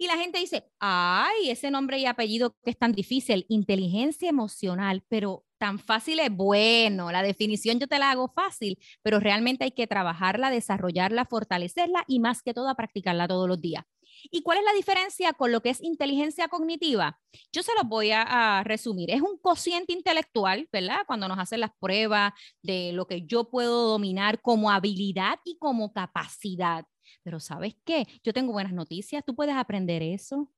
Y 0.00 0.06
la 0.06 0.16
gente 0.16 0.38
dice, 0.38 0.64
ay, 0.78 1.50
ese 1.50 1.70
nombre 1.70 1.98
y 1.98 2.06
apellido 2.06 2.56
que 2.64 2.70
es 2.70 2.78
tan 2.78 2.92
difícil, 2.92 3.44
inteligencia 3.50 4.30
emocional, 4.30 5.04
pero 5.10 5.44
tan 5.58 5.78
fácil 5.78 6.20
es 6.20 6.34
bueno. 6.34 7.12
La 7.12 7.22
definición 7.22 7.78
yo 7.78 7.86
te 7.86 7.98
la 7.98 8.10
hago 8.10 8.32
fácil, 8.34 8.78
pero 9.02 9.20
realmente 9.20 9.64
hay 9.64 9.72
que 9.72 9.86
trabajarla, 9.86 10.50
desarrollarla, 10.50 11.26
fortalecerla 11.26 12.02
y 12.08 12.18
más 12.18 12.40
que 12.40 12.54
todo 12.54 12.74
practicarla 12.74 13.28
todos 13.28 13.46
los 13.46 13.60
días. 13.60 13.84
¿Y 14.30 14.40
cuál 14.40 14.56
es 14.56 14.64
la 14.64 14.72
diferencia 14.72 15.34
con 15.34 15.52
lo 15.52 15.60
que 15.60 15.68
es 15.68 15.82
inteligencia 15.82 16.48
cognitiva? 16.48 17.20
Yo 17.52 17.62
se 17.62 17.72
los 17.74 17.86
voy 17.86 18.10
a, 18.12 18.22
a, 18.22 18.64
resumir. 18.64 19.10
Es 19.10 19.20
un 19.20 19.36
cociente 19.36 19.92
intelectual, 19.92 20.66
¿verdad? 20.72 21.00
Cuando 21.06 21.28
nos 21.28 21.38
hacen 21.38 21.60
las 21.60 21.72
pruebas 21.78 22.32
de 22.62 22.92
lo 22.94 23.06
que 23.06 23.26
yo 23.26 23.50
puedo 23.50 23.90
dominar 23.90 24.40
como 24.40 24.70
habilidad 24.70 25.40
y 25.44 25.58
como 25.58 25.92
capacidad. 25.92 26.86
Pero 27.22 27.40
¿sabes 27.40 27.74
qué? 27.84 28.06
Yo 28.22 28.32
tengo 28.32 28.52
buenas 28.52 28.72
noticias, 28.72 29.24
tú 29.24 29.34
puedes 29.34 29.54
aprender 29.54 30.02
eso. 30.02 30.52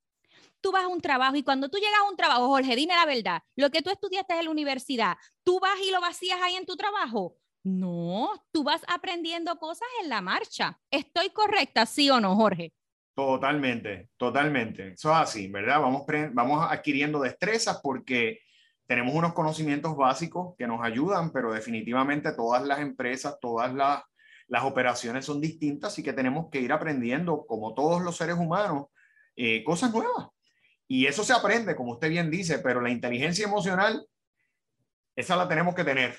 Tú 0.61 0.73
vas 0.73 0.85
a 0.85 0.89
un 0.89 1.01
trabajo 1.01 1.37
y 1.37 1.43
cuando 1.43 1.69
tú 1.69 1.79
llegas 1.79 2.01
a 2.01 2.11
un 2.11 2.17
trabajo, 2.17 2.49
Jorge, 2.49 2.77
dime 2.77 2.95
la 2.95 3.07
verdad, 3.07 3.43
lo 3.57 3.71
que 3.71 3.83
tú 3.83 3.91
estudiaste 3.91 4.35
en 4.35 4.45
la 4.45 4.51
universidad, 4.51 5.17
¿tú 5.43 5.61
vas 5.61 5.79
y 5.87 5.91
lo 5.91 6.01
vacías 6.01 6.41
ahí 6.41 6.55
en 6.55 6.67
tu 6.67 6.77
trabajo? 6.77 7.37
No, 7.65 8.31
tú 8.51 8.65
vas 8.65 8.83
aprendiendo 8.89 9.57
cosas 9.57 9.89
en 10.03 10.09
la 10.09 10.21
marcha. 10.21 10.81
¿Estoy 10.91 11.31
correcta, 11.31 11.87
sí 11.87 12.11
o 12.11 12.21
no, 12.21 12.35
Jorge? 12.35 12.73
Totalmente, 13.15 14.09
totalmente. 14.17 14.93
Eso 14.93 15.11
es 15.11 15.17
así, 15.17 15.49
¿verdad? 15.49 15.81
Vamos, 15.81 16.05
vamos 16.33 16.67
adquiriendo 16.69 17.21
destrezas 17.21 17.81
porque 17.83 18.41
tenemos 18.87 19.15
unos 19.15 19.33
conocimientos 19.33 19.97
básicos 19.97 20.55
que 20.57 20.67
nos 20.67 20.83
ayudan, 20.83 21.31
pero 21.31 21.53
definitivamente 21.53 22.33
todas 22.33 22.65
las 22.65 22.81
empresas, 22.81 23.39
todas 23.41 23.73
las 23.75 24.03
las 24.53 24.65
operaciones 24.65 25.25
son 25.25 25.41
distintas 25.41 25.99
y 25.99 26.03
que 26.03 26.13
tenemos 26.13 26.51
que 26.51 26.61
ir 26.61 26.75
aprendiendo, 26.75 27.47
como 27.47 27.73
todos 27.73 28.03
los 28.03 28.19
seres 28.19 28.37
humanos, 28.37 28.89
eh, 29.35 29.65
cosas 29.65 29.95
nuevas. 29.95 30.29
Y 30.87 31.07
eso 31.07 31.25
se 31.25 31.33
aprende, 31.33 31.75
como 31.75 31.93
usted 31.93 32.11
bien 32.11 32.31
dice, 32.31 32.59
pero 32.59 32.83
la 32.83 32.91
inteligencia 32.91 33.47
emocional, 33.47 34.07
esa 35.17 35.37
la 35.37 35.49
tenemos 35.49 35.75
que 35.75 35.85
tener. 35.85 36.19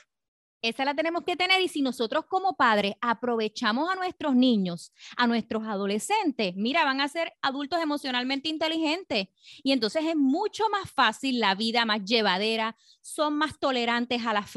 Esa 0.63 0.86
la 0.86 0.96
tenemos 0.96 1.24
que 1.25 1.36
tener 1.36 1.62
y 1.62 1.67
si 1.67 1.82
nosotros 1.82 2.25
como 2.25 2.55
padres 2.55 2.96
aprovechamos 3.01 3.89
a 3.89 3.96
nuestros 3.96 4.34
niños, 4.34 4.93
a 5.17 5.27
nuestros 5.27 5.67
adolescentes, 5.67 6.55
mira, 6.55 6.86
van 6.86 7.01
a 7.01 7.08
ser 7.10 7.34
adultos 7.41 7.82
emocionalmente 7.82 8.48
inteligentes 8.48 9.27
y 9.62 9.74
entonces 9.74 10.05
es 10.05 10.15
mucho 10.15 10.70
más 10.70 10.89
fácil 10.89 11.39
la 11.41 11.53
vida, 11.53 11.86
más 11.86 12.05
llevadera, 12.05 12.77
son 13.01 13.36
más 13.38 13.60
tolerantes 13.60 14.25
a 14.25 14.34
la, 14.34 14.48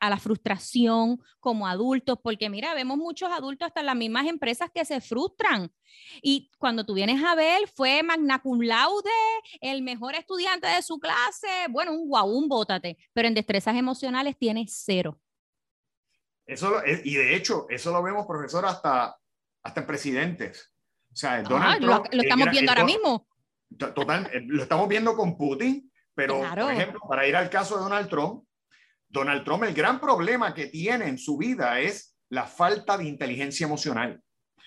a 0.00 0.10
la 0.10 0.18
frustración 0.18 1.20
como 1.40 1.66
adultos, 1.66 2.18
porque 2.22 2.50
mira, 2.50 2.74
vemos 2.74 2.98
muchos 2.98 3.30
adultos 3.32 3.66
hasta 3.66 3.80
en 3.80 3.86
las 3.86 3.96
mismas 3.96 4.26
empresas 4.26 4.70
que 4.72 4.84
se 4.84 5.00
frustran. 5.00 5.72
Y 6.20 6.50
cuando 6.58 6.84
tú 6.84 6.92
vienes 6.92 7.24
a 7.24 7.34
ver, 7.34 7.68
fue 7.68 8.02
magna 8.02 8.42
cum 8.42 8.60
laude, 8.60 9.10
el 9.62 9.82
mejor 9.82 10.14
estudiante 10.14 10.66
de 10.66 10.82
su 10.82 10.98
clase, 10.98 11.48
bueno, 11.70 11.92
un 11.92 12.06
guau, 12.06 12.28
un 12.28 12.48
bótate, 12.48 12.98
pero 13.14 13.28
en 13.28 13.34
destrezas 13.34 13.76
emocionales 13.76 14.36
tiene 14.36 14.66
cero. 14.68 15.18
Eso 16.46 16.82
y 17.04 17.14
de 17.14 17.34
hecho, 17.34 17.66
eso 17.70 17.90
lo 17.90 18.02
vemos, 18.02 18.26
profesor, 18.26 18.66
hasta, 18.66 19.16
hasta 19.62 19.80
en 19.80 19.86
presidentes. 19.86 20.74
O 21.12 21.16
sea, 21.16 21.42
Donald 21.42 21.80
Trump, 21.80 22.06
lo, 22.12 22.22
estamos 22.22 22.50
viendo 22.50 22.72
ahora 22.72 22.84
mismo. 22.84 23.26
Total, 23.78 24.30
eh, 24.32 24.42
lo 24.46 24.62
estamos 24.62 24.88
viendo 24.88 25.16
con 25.16 25.36
Putin, 25.36 25.90
pero 26.14 26.40
por 26.40 26.72
ejemplo, 26.72 27.00
para 27.08 27.26
ir 27.26 27.36
al 27.36 27.48
caso 27.48 27.76
de 27.76 27.82
Donald 27.82 28.08
Trump, 28.08 28.44
Donald 29.08 29.44
Trump, 29.44 29.62
el 29.64 29.74
gran 29.74 30.00
problema 30.00 30.52
que 30.52 30.66
tiene 30.66 31.08
en 31.08 31.18
su 31.18 31.36
vida 31.36 31.80
es 31.80 32.16
la 32.30 32.44
falta 32.44 32.98
de 32.98 33.04
inteligencia 33.04 33.64
emocional. 33.64 34.20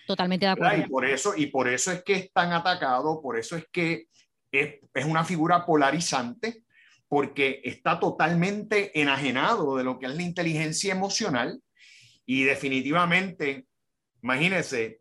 Totalmente 0.08 0.46
de 0.46 0.54
acuerdo. 0.54 0.78
Y 0.78 0.90
por 0.90 1.06
eso, 1.06 1.34
y 1.36 1.48
por 1.48 1.68
eso 1.68 1.92
es 1.92 2.04
que 2.04 2.14
es 2.14 2.32
tan 2.32 2.54
atacado, 2.54 3.22
por 3.22 3.38
eso 3.38 3.58
es 3.58 3.68
que 3.72 4.08
es, 4.52 4.76
es 4.94 5.06
una 5.06 5.26
figura 5.26 5.66
polarizante, 5.66 6.64
porque 7.10 7.62
está 7.64 8.00
totalmente 8.00 9.00
enajenado 9.00 9.76
de 9.76 9.84
lo 9.84 10.00
que 10.00 10.08
es 10.08 10.16
la 10.16 10.24
inteligencia 10.24 10.94
emocional 10.94 11.62
y 12.28 12.44
definitivamente, 12.44 13.66
imagínense, 14.22 15.00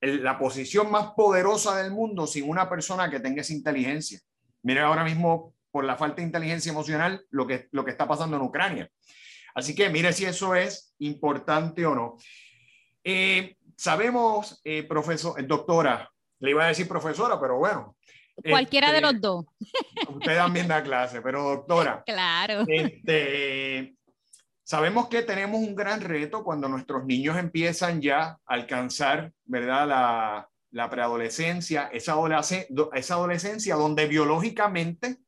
la 0.00 0.38
posición 0.38 0.90
más 0.90 1.12
poderosa 1.12 1.76
del 1.76 1.92
mundo 1.92 2.26
sin 2.26 2.48
una 2.48 2.68
persona 2.68 3.10
que 3.10 3.20
tenga 3.20 3.42
esa 3.42 3.52
inteligencia. 3.52 4.20
Mire 4.62 4.80
ahora 4.80 5.04
mismo, 5.04 5.54
por 5.70 5.84
la 5.84 5.96
falta 5.96 6.16
de 6.16 6.22
inteligencia 6.22 6.72
emocional, 6.72 7.24
lo 7.30 7.46
que, 7.46 7.68
lo 7.72 7.84
que 7.84 7.90
está 7.90 8.08
pasando 8.08 8.36
en 8.38 8.42
Ucrania. 8.42 8.90
Así 9.54 9.74
que 9.74 9.90
mire 9.90 10.12
si 10.14 10.24
eso 10.24 10.54
es 10.54 10.94
importante 10.98 11.84
o 11.84 11.94
no. 11.94 12.16
Eh, 13.04 13.56
sabemos, 13.76 14.60
eh, 14.64 14.82
profesor, 14.84 15.38
eh, 15.38 15.44
doctora, 15.44 16.10
le 16.40 16.50
iba 16.50 16.64
a 16.64 16.68
decir 16.68 16.88
profesora, 16.88 17.38
pero 17.38 17.58
bueno. 17.58 17.96
Cualquiera 18.48 18.92
de 18.92 18.98
este, 18.98 19.12
los 19.12 19.20
dos. 19.20 19.44
Usted 20.08 20.36
también 20.36 20.68
da 20.68 20.82
clase, 20.82 21.20
pero 21.20 21.42
doctora. 21.42 22.02
Claro. 22.06 22.64
Este, 22.66 23.94
Sabemos 24.66 25.08
que 25.08 25.22
tenemos 25.22 25.60
un 25.60 25.76
gran 25.76 26.00
reto 26.00 26.42
cuando 26.42 26.68
nuestros 26.68 27.06
niños 27.06 27.38
empiezan 27.38 28.02
ya 28.02 28.22
a 28.24 28.40
alcanzar, 28.46 29.32
¿verdad? 29.44 30.48
La, 30.72 30.90
preadolescencia, 30.90 31.88
esa, 31.92 32.14
adolescencia, 32.14 33.76
donde 33.76 34.08
biológicamente 34.08 35.18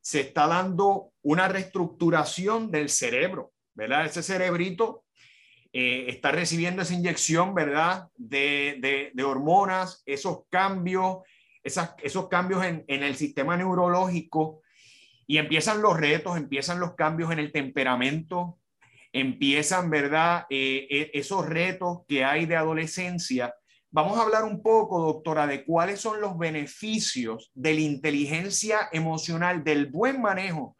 se 0.00 0.20
está 0.20 0.46
dando 0.46 1.12
una 1.20 1.48
reestructuración 1.48 2.70
del 2.70 2.88
cerebro, 2.88 3.52
¿verdad? 3.74 4.06
Ese 4.06 4.22
cerebrito 4.22 5.04
eh, 5.74 6.06
está 6.08 6.32
recibiendo 6.32 6.80
esa 6.80 6.94
inyección, 6.94 7.54
¿verdad? 7.54 8.08
De, 8.16 9.12
hormonas, 9.22 10.02
esos 10.06 10.46
cambios, 10.48 11.18
esos 11.62 12.28
cambios 12.30 12.64
en 12.64 13.02
el 13.02 13.16
sistema 13.16 13.54
neurológico 13.54 14.62
y 15.26 15.38
empiezan 15.38 15.82
los 15.82 15.98
retos, 15.98 16.36
empiezan 16.36 16.80
los 16.80 16.94
cambios 16.94 17.30
en 17.30 17.38
el 17.38 17.52
temperamento, 17.52 18.58
empiezan, 19.12 19.90
¿verdad? 19.90 20.46
Eh, 20.50 20.86
eh, 20.90 21.10
esos 21.14 21.46
retos 21.46 22.00
que 22.08 22.24
hay 22.24 22.46
de 22.46 22.56
adolescencia. 22.56 23.54
Vamos 23.90 24.18
a 24.18 24.22
hablar 24.22 24.44
un 24.44 24.62
poco, 24.62 25.00
doctora, 25.00 25.46
de 25.46 25.64
cuáles 25.64 26.00
son 26.00 26.20
los 26.20 26.38
beneficios 26.38 27.50
de 27.54 27.74
la 27.74 27.80
inteligencia 27.80 28.88
emocional, 28.90 29.62
del 29.64 29.86
buen 29.86 30.20
manejo 30.22 30.76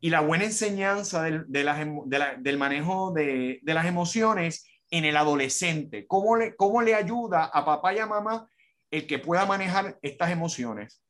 y 0.00 0.10
la 0.10 0.20
buena 0.20 0.44
enseñanza 0.44 1.22
del, 1.22 1.44
del 1.48 2.58
manejo 2.58 3.12
de, 3.12 3.60
de, 3.62 3.74
las 3.74 3.86
emociones 3.86 4.66
en 4.90 5.04
el 5.04 5.16
adolescente. 5.16 6.06
¿Cómo 6.06 6.36
le, 6.36 6.56
¿Cómo 6.56 6.80
le 6.80 6.94
ayuda 6.94 7.44
a 7.44 7.64
papá 7.64 7.94
y 7.94 7.98
a 7.98 8.06
mamá 8.06 8.48
el 8.90 9.06
que 9.06 9.18
pueda 9.18 9.44
manejar 9.44 9.98
estas 10.00 10.30
emociones? 10.30 11.02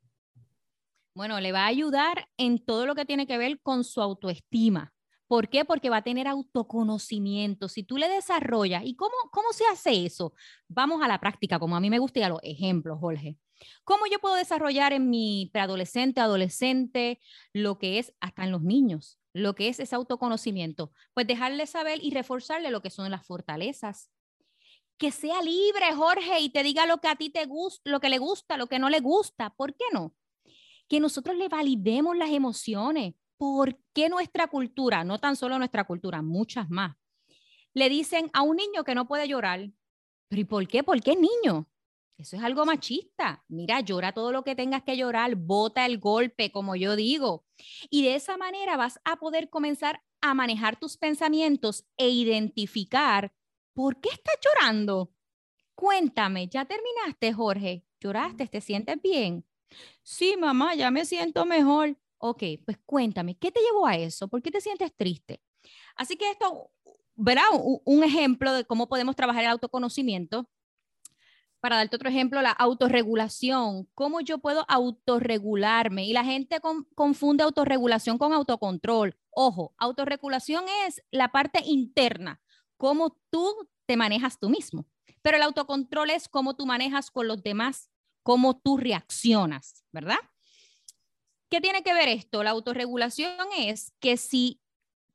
Bueno, 1.15 1.41
le 1.41 1.53
va 1.53 1.65
a 1.65 1.69
ayudar 1.69 2.29
en 2.37 2.63
todo 2.63 2.87
lo 2.87 2.95
que 2.95 3.07
tiene 3.07 3.27
que 3.27 3.39
ver 3.39 3.61
con 3.63 3.85
su 3.85 4.03
autoestima. 4.03 4.93
¿Por 5.27 5.49
qué? 5.49 5.65
Porque 5.65 5.91
va 5.91 5.99
a 5.99 6.05
tener 6.05 6.29
autoconocimiento. 6.29 7.69
Si 7.69 7.83
tú 7.83 7.99
le 7.99 8.09
desarrollas, 8.09 8.85
¿y 8.85 8.95
cómo, 8.95 9.15
cómo 9.33 9.53
se 9.53 9.65
hace 9.67 10.07
eso? 10.07 10.35
Vamos 10.69 11.03
a 11.03 11.09
la 11.09 11.19
práctica, 11.19 11.59
como 11.59 11.77
a 11.77 11.81
mí 11.81 11.91
me 11.91 11.99
gusta 11.99 12.21
y 12.21 12.23
a 12.23 12.29
los 12.29 12.41
ejemplos, 12.43 12.99
Jorge. 13.01 13.37
¿Cómo 13.85 14.07
yo 14.07 14.19
puedo 14.21 14.37
desarrollar 14.37 14.93
en 14.93 15.11
mi 15.11 15.51
preadolescente, 15.53 16.21
adolescente, 16.21 17.21
lo 17.53 17.79
que 17.79 17.99
es 17.99 18.13
hasta 18.21 18.45
en 18.45 18.53
los 18.53 18.63
niños, 18.63 19.19
lo 19.33 19.55
que 19.55 19.69
es 19.69 19.81
ese 19.81 19.97
autoconocimiento? 19.97 20.93
Pues 21.15 21.27
dejarle 21.27 21.67
saber 21.67 21.99
y 22.03 22.11
reforzarle 22.11 22.71
lo 22.71 22.83
que 22.83 22.91
son 22.91 23.11
las 23.11 23.27
fortalezas. 23.27 24.11
Que 24.99 25.11
sea 25.11 25.43
libre, 25.43 25.93
Jorge, 25.95 26.41
y 26.41 26.51
te 26.51 26.63
diga 26.63 26.87
lo 26.87 26.99
que 26.99 27.09
a 27.09 27.17
ti 27.17 27.31
te 27.31 27.45
gusta, 27.47 27.91
lo 27.91 28.01
que 28.01 28.09
le 28.09 28.19
gusta, 28.19 28.57
lo 28.57 28.67
que 28.67 28.79
no 28.79 28.89
le 28.89 29.01
gusta. 29.01 29.51
¿Por 29.51 29.75
qué 29.75 29.85
no? 29.93 30.15
Que 30.89 31.01
nosotros 31.01 31.37
le 31.37 31.49
validemos 31.49 32.17
las 32.17 32.31
emociones 32.31 33.15
¿por 33.37 33.79
qué 33.93 34.09
nuestra 34.09 34.49
cultura, 34.49 35.05
no 35.05 35.19
tan 35.19 35.37
solo 35.37 35.59
nuestra 35.59 35.85
cultura, 35.85 36.23
muchas 36.23 36.71
más, 36.71 36.97
le 37.75 37.89
dicen 37.89 38.31
a 38.33 38.43
un 38.43 38.57
niño 38.57 38.85
que 38.85 38.95
no 38.95 39.07
puede 39.07 39.29
llorar? 39.29 39.71
¿Pero 40.29 40.41
y 40.41 40.45
por 40.45 40.67
qué? 40.67 40.83
¿Por 40.83 41.01
qué 41.03 41.15
niño? 41.15 41.69
Eso 42.19 42.37
es 42.37 42.43
algo 42.43 42.65
machista. 42.65 43.45
Mira, 43.49 43.81
llora 43.81 44.13
todo 44.13 44.33
lo 44.33 44.43
que 44.43 44.55
tengas 44.55 44.83
que 44.83 44.97
llorar, 44.97 45.35
bota 45.37 45.85
el 45.85 45.99
golpe, 45.99 46.51
como 46.51 46.75
yo 46.75 46.97
digo. 46.97 47.45
Y 47.91 48.05
de 48.05 48.15
esa 48.15 48.37
manera 48.37 48.77
vas 48.77 48.99
a 49.05 49.17
poder 49.17 49.51
comenzar 49.51 50.03
a 50.23 50.33
manejar 50.33 50.79
tus 50.79 50.97
pensamientos 50.97 51.85
e 51.99 52.09
identificar 52.09 53.35
por 53.75 54.01
qué 54.01 54.09
estás 54.09 54.37
llorando. 54.43 55.13
Cuéntame, 55.75 56.49
¿ya 56.49 56.65
terminaste, 56.65 57.35
Jorge? 57.35 57.85
¿Lloraste? 58.01 58.47
¿Te 58.47 58.63
sientes 58.63 59.01
bien? 59.03 59.45
Sí, 60.03 60.37
mamá, 60.39 60.75
ya 60.75 60.91
me 60.91 61.05
siento 61.05 61.45
mejor. 61.45 61.99
Ok, 62.19 62.43
pues 62.65 62.79
cuéntame, 62.85 63.37
¿qué 63.37 63.53
te 63.53 63.61
llevó 63.61 63.87
a 63.87 63.97
eso? 63.97 64.29
¿Por 64.29 64.43
qué 64.43 64.51
te 64.51 64.61
sientes 64.61 64.95
triste? 64.97 65.43
Así 65.97 66.17
que 66.17 66.31
esto, 66.31 66.71
verá 67.15 67.45
un 67.53 68.05
ejemplo 68.05 68.53
de 68.53 68.65
cómo 68.65 68.89
podemos 68.89 69.17
trabajar 69.17 69.45
el 69.45 69.51
autoconocimiento. 69.51 70.49
Para 71.61 71.77
darte 71.77 71.97
otro 71.97 72.09
ejemplo, 72.09 72.43
la 72.43 72.51
autorregulación. 72.51 73.89
¿Cómo 73.95 74.21
yo 74.21 74.39
puedo 74.39 74.65
autorregularme? 74.69 76.05
Y 76.05 76.13
la 76.13 76.23
gente 76.23 76.61
confunde 76.95 77.43
autorregulación 77.43 78.19
con 78.19 78.33
autocontrol. 78.33 79.17
Ojo, 79.31 79.75
autorregulación 79.79 80.65
es 80.87 81.03
la 81.11 81.33
parte 81.33 81.61
interna, 81.65 82.41
cómo 82.77 83.19
tú 83.31 83.69
te 83.87 83.97
manejas 83.97 84.39
tú 84.39 84.49
mismo. 84.49 84.87
Pero 85.23 85.39
el 85.39 85.43
autocontrol 85.43 86.11
es 86.11 86.29
cómo 86.29 86.55
tú 86.55 86.67
manejas 86.67 87.11
con 87.11 87.27
los 87.27 87.43
demás, 87.43 87.91
cómo 88.23 88.61
tú 88.61 88.77
reaccionas, 88.77 89.85
¿verdad? 89.93 90.19
¿Qué 91.49 91.61
tiene 91.61 91.83
que 91.83 91.95
ver 91.95 92.09
esto? 92.09 92.43
La 92.43 92.51
autorregulación 92.51 93.31
es 93.57 93.93
que 94.01 94.17
si 94.17 94.61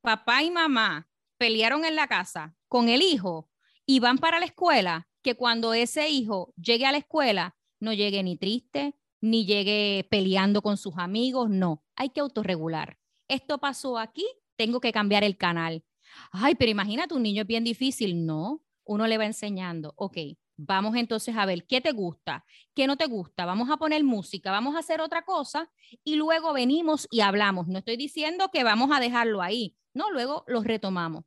papá 0.00 0.42
y 0.42 0.50
mamá 0.50 1.10
pelearon 1.36 1.84
en 1.84 1.96
la 1.96 2.08
casa 2.08 2.56
con 2.68 2.88
el 2.88 3.02
hijo 3.02 3.50
y 3.84 4.00
van 4.00 4.18
para 4.18 4.40
la 4.40 4.46
escuela, 4.46 5.08
que 5.22 5.34
cuando 5.34 5.74
ese 5.74 6.08
hijo 6.08 6.54
llegue 6.56 6.86
a 6.86 6.92
la 6.92 6.98
escuela 6.98 7.56
no 7.80 7.92
llegue 7.92 8.22
ni 8.22 8.36
triste, 8.36 8.94
ni 9.20 9.44
llegue 9.44 10.06
peleando 10.10 10.62
con 10.62 10.76
sus 10.76 10.94
amigos, 10.98 11.50
no, 11.50 11.84
hay 11.96 12.10
que 12.10 12.20
autorregular. 12.20 12.98
Esto 13.28 13.58
pasó 13.58 13.98
aquí, 13.98 14.26
tengo 14.56 14.80
que 14.80 14.92
cambiar 14.92 15.24
el 15.24 15.36
canal. 15.36 15.84
Ay, 16.30 16.54
pero 16.54 16.70
imagínate, 16.70 17.14
un 17.14 17.22
niño 17.22 17.42
es 17.42 17.48
bien 17.48 17.64
difícil. 17.64 18.24
No, 18.24 18.64
uno 18.84 19.06
le 19.06 19.18
va 19.18 19.26
enseñando, 19.26 19.94
ok, 19.96 20.16
Vamos 20.56 20.96
entonces 20.96 21.36
a 21.36 21.46
ver 21.46 21.66
qué 21.66 21.80
te 21.80 21.92
gusta, 21.92 22.44
qué 22.74 22.86
no 22.86 22.96
te 22.96 23.06
gusta. 23.06 23.46
Vamos 23.46 23.70
a 23.70 23.76
poner 23.76 24.04
música, 24.04 24.50
vamos 24.50 24.76
a 24.76 24.80
hacer 24.80 25.00
otra 25.00 25.24
cosa 25.24 25.70
y 26.04 26.16
luego 26.16 26.52
venimos 26.52 27.08
y 27.10 27.20
hablamos. 27.20 27.68
No 27.68 27.78
estoy 27.78 27.96
diciendo 27.96 28.50
que 28.52 28.64
vamos 28.64 28.90
a 28.92 29.00
dejarlo 29.00 29.42
ahí, 29.42 29.76
no, 29.94 30.10
luego 30.10 30.44
lo 30.46 30.62
retomamos. 30.62 31.24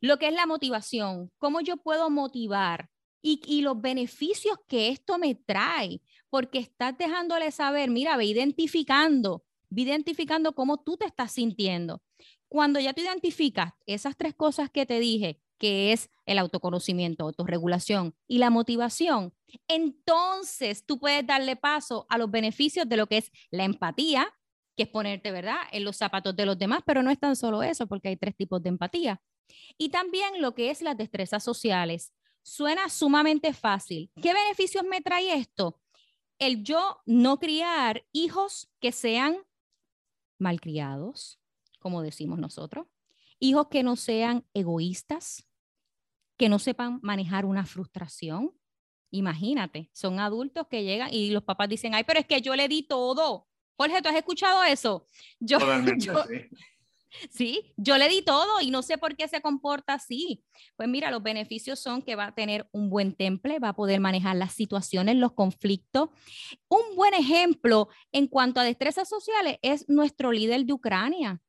Lo 0.00 0.18
que 0.18 0.28
es 0.28 0.34
la 0.34 0.46
motivación, 0.46 1.30
cómo 1.38 1.60
yo 1.60 1.76
puedo 1.78 2.10
motivar 2.10 2.90
y, 3.22 3.40
y 3.46 3.62
los 3.62 3.80
beneficios 3.80 4.58
que 4.68 4.88
esto 4.88 5.18
me 5.18 5.34
trae, 5.34 6.00
porque 6.28 6.58
estás 6.58 6.96
dejándole 6.98 7.50
saber, 7.50 7.90
mira, 7.90 8.16
ve 8.16 8.26
identificando, 8.26 9.44
ve 9.70 9.82
identificando 9.82 10.54
cómo 10.54 10.78
tú 10.78 10.96
te 10.96 11.06
estás 11.06 11.32
sintiendo. 11.32 12.02
Cuando 12.48 12.78
ya 12.78 12.92
te 12.92 13.00
identificas 13.00 13.72
esas 13.86 14.16
tres 14.16 14.34
cosas 14.34 14.70
que 14.70 14.86
te 14.86 15.00
dije, 15.00 15.40
que 15.58 15.92
es 15.92 16.10
el 16.26 16.38
autoconocimiento, 16.38 17.24
autorregulación 17.24 18.14
y 18.26 18.38
la 18.38 18.50
motivación, 18.50 19.32
entonces 19.68 20.84
tú 20.84 20.98
puedes 20.98 21.26
darle 21.26 21.56
paso 21.56 22.06
a 22.08 22.18
los 22.18 22.30
beneficios 22.30 22.88
de 22.88 22.96
lo 22.96 23.06
que 23.06 23.18
es 23.18 23.32
la 23.50 23.64
empatía, 23.64 24.32
que 24.76 24.84
es 24.84 24.88
ponerte, 24.88 25.30
¿verdad?, 25.30 25.60
en 25.72 25.84
los 25.84 25.96
zapatos 25.96 26.36
de 26.36 26.46
los 26.46 26.58
demás, 26.58 26.80
pero 26.84 27.02
no 27.02 27.10
es 27.10 27.18
tan 27.18 27.36
solo 27.36 27.62
eso, 27.62 27.86
porque 27.86 28.08
hay 28.08 28.16
tres 28.16 28.36
tipos 28.36 28.62
de 28.62 28.68
empatía. 28.68 29.22
Y 29.78 29.88
también 29.88 30.40
lo 30.42 30.54
que 30.54 30.70
es 30.70 30.82
las 30.82 30.96
destrezas 30.96 31.42
sociales. 31.42 32.12
Suena 32.42 32.88
sumamente 32.88 33.52
fácil. 33.52 34.10
¿Qué 34.22 34.32
beneficios 34.32 34.84
me 34.84 35.00
trae 35.00 35.34
esto? 35.34 35.80
El 36.38 36.62
yo 36.62 37.00
no 37.06 37.38
criar 37.38 38.04
hijos 38.12 38.68
que 38.80 38.92
sean 38.92 39.38
malcriados, 40.38 41.40
como 41.80 42.02
decimos 42.02 42.38
nosotros, 42.38 42.86
hijos 43.38 43.68
que 43.68 43.82
no 43.82 43.96
sean 43.96 44.44
egoístas, 44.54 45.46
que 46.36 46.48
no 46.48 46.58
sepan 46.58 47.00
manejar 47.02 47.44
una 47.44 47.64
frustración. 47.64 48.52
Imagínate, 49.10 49.90
son 49.92 50.20
adultos 50.20 50.66
que 50.68 50.84
llegan 50.84 51.12
y 51.12 51.30
los 51.30 51.44
papás 51.44 51.68
dicen, 51.68 51.94
ay, 51.94 52.04
pero 52.04 52.20
es 52.20 52.26
que 52.26 52.40
yo 52.40 52.54
le 52.56 52.68
di 52.68 52.82
todo. 52.82 53.46
Jorge, 53.76 54.02
¿tú 54.02 54.08
has 54.08 54.16
escuchado 54.16 54.64
eso? 54.64 55.06
Yo, 55.38 55.58
sí. 57.30 57.74
yo 57.76 57.98
le 57.98 58.08
di 58.08 58.22
todo 58.22 58.60
y 58.60 58.70
no 58.70 58.82
sé 58.82 58.98
por 58.98 59.16
qué 59.16 59.28
se 59.28 59.40
comporta 59.40 59.94
así. 59.94 60.42
Pues 60.76 60.88
mira, 60.88 61.10
los 61.10 61.22
beneficios 61.22 61.78
son 61.78 62.02
que 62.02 62.16
va 62.16 62.26
a 62.26 62.34
tener 62.34 62.68
un 62.72 62.88
buen 62.88 63.14
temple, 63.14 63.58
va 63.58 63.70
a 63.70 63.76
poder 63.76 64.00
manejar 64.00 64.36
las 64.36 64.52
situaciones, 64.54 65.16
los 65.16 65.32
conflictos. 65.32 66.08
Un 66.68 66.96
buen 66.96 67.14
ejemplo 67.14 67.88
en 68.12 68.26
cuanto 68.26 68.60
a 68.60 68.64
destrezas 68.64 69.08
sociales 69.08 69.58
es 69.62 69.88
nuestro 69.88 70.32
líder 70.32 70.64
de 70.64 70.72
Ucrania. 70.72 71.40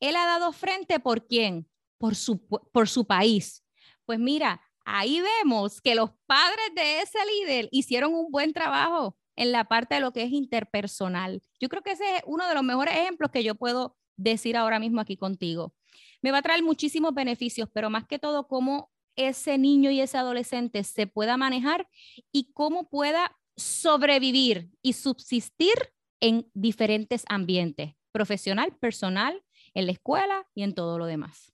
Él 0.00 0.16
ha 0.16 0.26
dado 0.26 0.52
frente 0.52 0.98
por 1.00 1.26
quién? 1.26 1.68
Por 1.98 2.16
su, 2.16 2.46
por 2.46 2.88
su 2.88 3.06
país. 3.06 3.64
Pues 4.06 4.18
mira, 4.18 4.60
ahí 4.84 5.20
vemos 5.20 5.80
que 5.80 5.94
los 5.94 6.10
padres 6.26 6.74
de 6.74 7.02
ese 7.02 7.18
líder 7.26 7.68
hicieron 7.70 8.14
un 8.14 8.30
buen 8.30 8.52
trabajo 8.52 9.16
en 9.36 9.52
la 9.52 9.64
parte 9.64 9.94
de 9.94 10.00
lo 10.00 10.12
que 10.12 10.22
es 10.22 10.32
interpersonal. 10.32 11.42
Yo 11.60 11.68
creo 11.68 11.82
que 11.82 11.92
ese 11.92 12.16
es 12.16 12.22
uno 12.26 12.48
de 12.48 12.54
los 12.54 12.62
mejores 12.62 12.94
ejemplos 12.94 13.30
que 13.30 13.44
yo 13.44 13.54
puedo 13.54 13.96
decir 14.16 14.56
ahora 14.56 14.78
mismo 14.78 15.00
aquí 15.00 15.16
contigo. 15.16 15.74
Me 16.22 16.30
va 16.30 16.38
a 16.38 16.42
traer 16.42 16.62
muchísimos 16.62 17.14
beneficios, 17.14 17.68
pero 17.72 17.88
más 17.88 18.06
que 18.06 18.18
todo, 18.18 18.46
cómo 18.48 18.90
ese 19.16 19.58
niño 19.58 19.90
y 19.90 20.00
ese 20.00 20.18
adolescente 20.18 20.84
se 20.84 21.06
pueda 21.06 21.36
manejar 21.36 21.88
y 22.32 22.52
cómo 22.52 22.88
pueda 22.88 23.36
sobrevivir 23.56 24.70
y 24.82 24.94
subsistir 24.94 25.74
en 26.20 26.50
diferentes 26.54 27.24
ambientes, 27.28 27.94
profesional, 28.12 28.76
personal, 28.76 29.42
en 29.74 29.86
la 29.86 29.92
escuela 29.92 30.46
y 30.54 30.62
en 30.62 30.74
todo 30.74 30.98
lo 30.98 31.06
demás. 31.06 31.52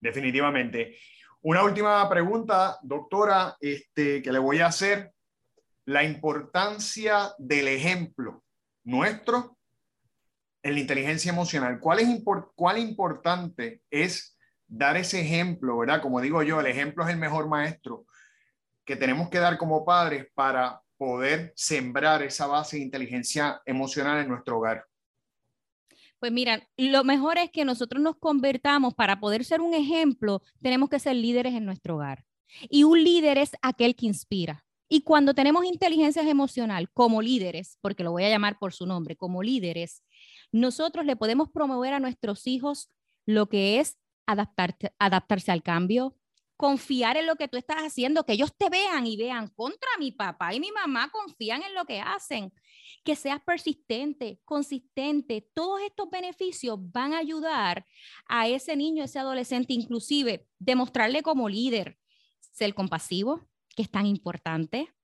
Definitivamente. 0.00 0.96
Una 1.42 1.64
última 1.64 2.08
pregunta, 2.08 2.78
doctora, 2.82 3.56
este, 3.60 4.22
que 4.22 4.32
le 4.32 4.38
voy 4.38 4.60
a 4.60 4.66
hacer. 4.66 5.12
La 5.84 6.04
importancia 6.04 7.34
del 7.38 7.66
ejemplo 7.66 8.44
nuestro 8.84 9.58
en 10.62 10.74
la 10.74 10.80
inteligencia 10.80 11.32
emocional. 11.32 11.80
¿Cuál 11.80 11.98
es 11.98 12.78
importante 12.78 13.82
es 13.90 14.38
dar 14.68 14.96
ese 14.96 15.20
ejemplo, 15.20 15.78
verdad? 15.78 16.00
Como 16.00 16.20
digo 16.20 16.42
yo, 16.42 16.60
el 16.60 16.66
ejemplo 16.66 17.04
es 17.04 17.10
el 17.10 17.18
mejor 17.18 17.48
maestro 17.48 18.06
que 18.84 18.96
tenemos 18.96 19.28
que 19.28 19.38
dar 19.38 19.58
como 19.58 19.84
padres 19.84 20.26
para 20.34 20.80
poder 20.96 21.52
sembrar 21.56 22.22
esa 22.22 22.46
base 22.46 22.76
de 22.76 22.82
inteligencia 22.82 23.60
emocional 23.64 24.20
en 24.20 24.28
nuestro 24.28 24.58
hogar. 24.58 24.86
Pues 26.22 26.30
mira, 26.30 26.68
lo 26.76 27.02
mejor 27.02 27.36
es 27.36 27.50
que 27.50 27.64
nosotros 27.64 28.00
nos 28.00 28.14
convertamos 28.16 28.94
para 28.94 29.18
poder 29.18 29.44
ser 29.44 29.60
un 29.60 29.74
ejemplo, 29.74 30.40
tenemos 30.60 30.88
que 30.88 31.00
ser 31.00 31.16
líderes 31.16 31.52
en 31.52 31.64
nuestro 31.64 31.96
hogar. 31.96 32.24
Y 32.70 32.84
un 32.84 33.02
líder 33.02 33.38
es 33.38 33.56
aquel 33.60 33.96
que 33.96 34.06
inspira. 34.06 34.64
Y 34.88 35.00
cuando 35.00 35.34
tenemos 35.34 35.64
inteligencia 35.64 36.22
emocional 36.22 36.88
como 36.92 37.22
líderes, 37.22 37.76
porque 37.80 38.04
lo 38.04 38.12
voy 38.12 38.22
a 38.22 38.28
llamar 38.28 38.60
por 38.60 38.72
su 38.72 38.86
nombre, 38.86 39.16
como 39.16 39.42
líderes, 39.42 40.04
nosotros 40.52 41.06
le 41.06 41.16
podemos 41.16 41.50
promover 41.50 41.92
a 41.92 41.98
nuestros 41.98 42.46
hijos 42.46 42.88
lo 43.26 43.48
que 43.48 43.80
es 43.80 43.98
adaptarse 44.24 45.50
al 45.50 45.64
cambio, 45.64 46.16
confiar 46.62 47.16
en 47.16 47.26
lo 47.26 47.34
que 47.34 47.48
tú 47.48 47.56
estás 47.56 47.78
haciendo, 47.78 48.24
que 48.24 48.34
ellos 48.34 48.56
te 48.56 48.70
vean 48.70 49.04
y 49.04 49.16
vean 49.16 49.48
contra 49.48 49.88
mi 49.98 50.12
papá 50.12 50.54
y 50.54 50.60
mi 50.60 50.70
mamá 50.70 51.10
confían 51.10 51.60
en 51.64 51.74
lo 51.74 51.84
que 51.86 51.98
hacen, 52.00 52.52
que 53.02 53.16
seas 53.16 53.40
persistente, 53.44 54.38
consistente. 54.44 55.50
Todos 55.54 55.80
estos 55.82 56.08
beneficios 56.08 56.78
van 56.80 57.14
a 57.14 57.18
ayudar 57.18 57.84
a 58.26 58.46
ese 58.46 58.76
niño, 58.76 59.02
ese 59.02 59.18
adolescente, 59.18 59.72
inclusive 59.72 60.46
demostrarle 60.60 61.24
como 61.24 61.48
líder, 61.48 61.98
ser 62.52 62.74
compasivo, 62.74 63.48
que 63.74 63.82
es 63.82 63.90
tan 63.90 64.06
importante, 64.06 64.94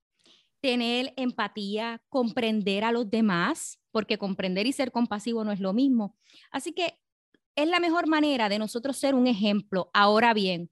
tener 0.60 1.12
empatía, 1.16 2.00
comprender 2.08 2.84
a 2.84 2.92
los 2.92 3.10
demás, 3.10 3.80
porque 3.90 4.16
comprender 4.16 4.68
y 4.68 4.72
ser 4.72 4.92
compasivo 4.92 5.42
no 5.42 5.50
es 5.50 5.58
lo 5.58 5.72
mismo. 5.72 6.16
Así 6.52 6.72
que 6.72 7.00
es 7.56 7.66
la 7.66 7.80
mejor 7.80 8.06
manera 8.06 8.48
de 8.48 8.60
nosotros 8.60 8.96
ser 8.96 9.16
un 9.16 9.26
ejemplo. 9.26 9.90
Ahora 9.92 10.34
bien, 10.34 10.70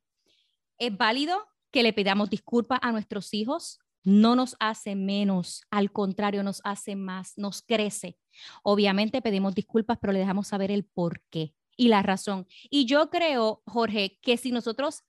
es 0.79 0.97
válido 0.97 1.47
que 1.71 1.83
le 1.83 1.93
pidamos 1.93 2.31
disculpas 2.31 2.79
a 2.83 2.93
nuestros 2.93 3.35
hijos, 3.35 3.79
no 4.03 4.37
nos 4.37 4.57
hace 4.61 4.95
menos, 4.95 5.63
al 5.71 5.91
contrario, 5.91 6.43
nos 6.43 6.61
hace 6.65 6.95
más, 6.95 7.37
nos 7.37 7.63
crece. 7.63 8.17
Obviamente 8.63 9.21
pedimos 9.21 9.55
disculpas, 9.55 9.99
pero 10.01 10.13
le 10.13 10.21
dejamos 10.21 10.47
saber 10.47 10.71
el 10.71 10.85
por 10.85 11.23
qué 11.29 11.55
y 11.77 11.89
la 11.89 12.03
razón. 12.03 12.47
Y 12.71 12.87
yo 12.87 13.11
creo, 13.11 13.63
Jorge, 13.67 14.19
que 14.23 14.37
si 14.37 14.53
nosotros 14.53 15.03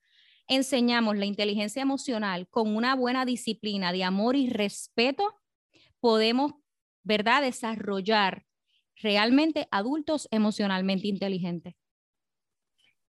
enseñamos 0.47 1.15
la 1.15 1.25
inteligencia 1.25 1.81
emocional 1.81 2.47
con 2.49 2.75
una 2.75 2.95
buena 2.95 3.23
disciplina 3.23 3.91
de 3.91 4.03
amor 4.03 4.35
y 4.35 4.49
respeto, 4.49 5.35
podemos, 5.99 6.53
¿verdad?, 7.03 7.43
desarrollar 7.43 8.45
realmente 8.95 9.67
adultos 9.71 10.27
emocionalmente 10.31 11.07
inteligentes. 11.07 11.75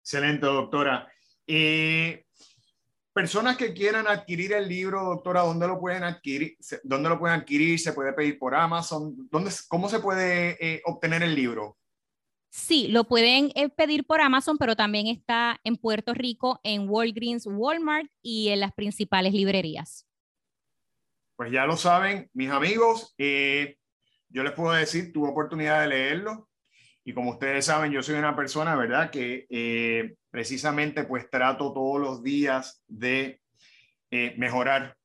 Excelente, 0.01 0.47
doctora. 0.47 1.09
Eh, 1.47 2.26
personas 3.17 3.57
que 3.57 3.73
quieran 3.73 4.07
adquirir 4.07 4.53
el 4.53 4.69
libro, 4.69 5.03
doctora, 5.03 5.41
¿dónde 5.41 5.67
lo 5.67 5.81
pueden 5.81 6.05
adquirir? 6.05 6.59
¿Dónde 6.85 7.09
lo 7.09 7.19
pueden 7.19 7.41
adquirir? 7.41 7.81
¿Se 7.81 7.95
puede 7.95 8.13
pedir 8.13 8.39
por 8.39 8.55
Amazon? 8.55 9.15
¿Dónde, 9.31 9.51
¿Cómo 9.69 9.89
se 9.89 10.01
puede 10.01 10.59
eh, 10.61 10.83
obtener 10.85 11.23
el 11.23 11.35
libro? 11.35 11.79
Sí, 12.51 12.89
lo 12.89 13.05
pueden 13.05 13.53
eh, 13.55 13.71
pedir 13.71 14.05
por 14.05 14.21
Amazon, 14.21 14.59
pero 14.59 14.77
también 14.77 15.07
está 15.07 15.59
en 15.65 15.79
Puerto 15.79 16.13
Rico, 16.13 16.61
en 16.63 16.91
Walgreens, 16.91 17.47
Walmart 17.47 18.07
y 18.21 18.51
en 18.51 18.61
las 18.61 18.75
principales 18.75 19.33
librerías. 19.33 20.07
Pues 21.37 21.51
ya 21.51 21.65
lo 21.65 21.79
saben, 21.79 22.29
mis 22.35 22.51
amigos, 22.51 23.15
eh, 23.17 23.79
yo 24.29 24.43
les 24.43 24.53
puedo 24.53 24.73
decir, 24.73 25.11
tuve 25.15 25.31
oportunidad 25.31 25.81
de 25.81 25.89
leerlo 25.89 26.51
y 27.07 27.15
como 27.15 27.31
ustedes 27.31 27.65
saben, 27.65 27.93
yo 27.93 28.03
soy 28.03 28.17
una 28.17 28.35
persona, 28.35 28.75
¿verdad? 28.75 29.11
Que 29.11 29.47
eh, 29.49 30.17
precisamente 30.29 31.05
pues 31.05 31.31
trato 31.31 31.73
todos 31.73 32.01
los 32.01 32.23
días 32.23 32.83
de 32.89 33.41
mejorar, 34.39 34.97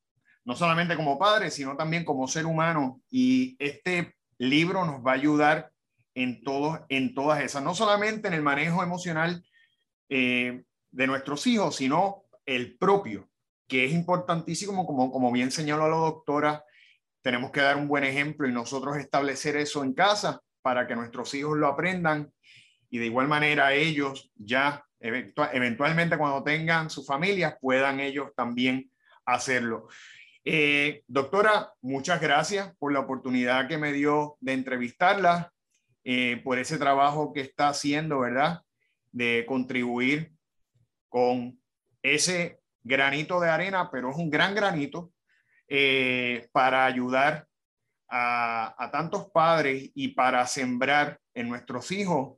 no 0.45 0.55
solamente 0.55 0.95
como 0.95 1.19
padre, 1.19 1.51
sino 1.51 1.75
también 1.75 2.05
como 2.05 2.27
ser 2.27 2.45
humano 2.45 3.01
y 3.09 3.57
este 3.59 4.15
libro 4.37 4.85
nos 4.85 5.05
va 5.05 5.11
a 5.11 5.15
ayudar 5.15 5.71
en, 6.15 6.43
todo, 6.43 6.85
en 6.89 7.13
todas 7.13 7.41
esas, 7.41 7.63
no 7.63 7.75
solamente 7.75 8.27
en 8.27 8.33
el 8.33 8.41
manejo 8.41 8.81
emocional 8.81 9.43
eh, 10.09 10.63
de 10.91 11.07
nuestros 11.07 11.45
hijos, 11.47 11.75
sino 11.75 12.23
el 12.45 12.77
propio, 12.77 13.29
que 13.67 13.85
es 13.85 13.93
importantísimo, 13.93 14.85
como, 14.85 15.11
como 15.11 15.31
bien 15.31 15.51
señaló 15.51 15.87
la 15.87 15.97
doctora, 15.97 16.65
tenemos 17.21 17.51
que 17.51 17.61
dar 17.61 17.77
un 17.77 17.87
buen 17.87 18.03
ejemplo 18.03 18.47
y 18.47 18.51
nosotros 18.51 18.97
establecer 18.97 19.55
eso 19.55 19.83
en 19.83 19.93
casa 19.93 20.41
para 20.61 20.87
que 20.87 20.95
nuestros 20.95 21.33
hijos 21.33 21.57
lo 21.57 21.67
aprendan 21.67 22.31
y 22.89 22.97
de 22.99 23.05
igual 23.05 23.27
manera 23.27 23.73
ellos 23.73 24.31
ya 24.35 24.85
eventualmente 24.99 26.17
cuando 26.17 26.43
tengan 26.43 26.89
sus 26.89 27.07
familias 27.07 27.55
puedan 27.59 27.99
ellos 27.99 28.31
también 28.35 28.91
hacerlo. 29.25 29.87
Eh, 30.43 31.03
doctora, 31.07 31.73
muchas 31.81 32.19
gracias 32.19 32.75
por 32.77 32.91
la 32.91 32.99
oportunidad 32.99 33.67
que 33.67 33.77
me 33.77 33.93
dio 33.93 34.37
de 34.39 34.53
entrevistarla. 34.53 35.51
Eh, 36.03 36.41
por 36.43 36.57
ese 36.57 36.79
trabajo 36.79 37.31
que 37.31 37.41
está 37.41 37.69
haciendo, 37.69 38.21
¿verdad? 38.21 38.61
De 39.11 39.45
contribuir 39.47 40.31
con 41.09 41.61
ese 42.01 42.59
granito 42.83 43.39
de 43.39 43.49
arena, 43.49 43.89
pero 43.91 44.09
es 44.09 44.17
un 44.17 44.31
gran 44.31 44.55
granito 44.55 45.11
eh, 45.67 46.49
para 46.51 46.85
ayudar 46.85 47.47
a, 48.11 48.89
tantos 48.91 49.31
padres 49.31 49.89
y 49.95 50.09
para 50.09 50.45
sembrar 50.45 51.19
en 51.33 51.47
nuestros 51.47 51.91
hijos 51.91 52.37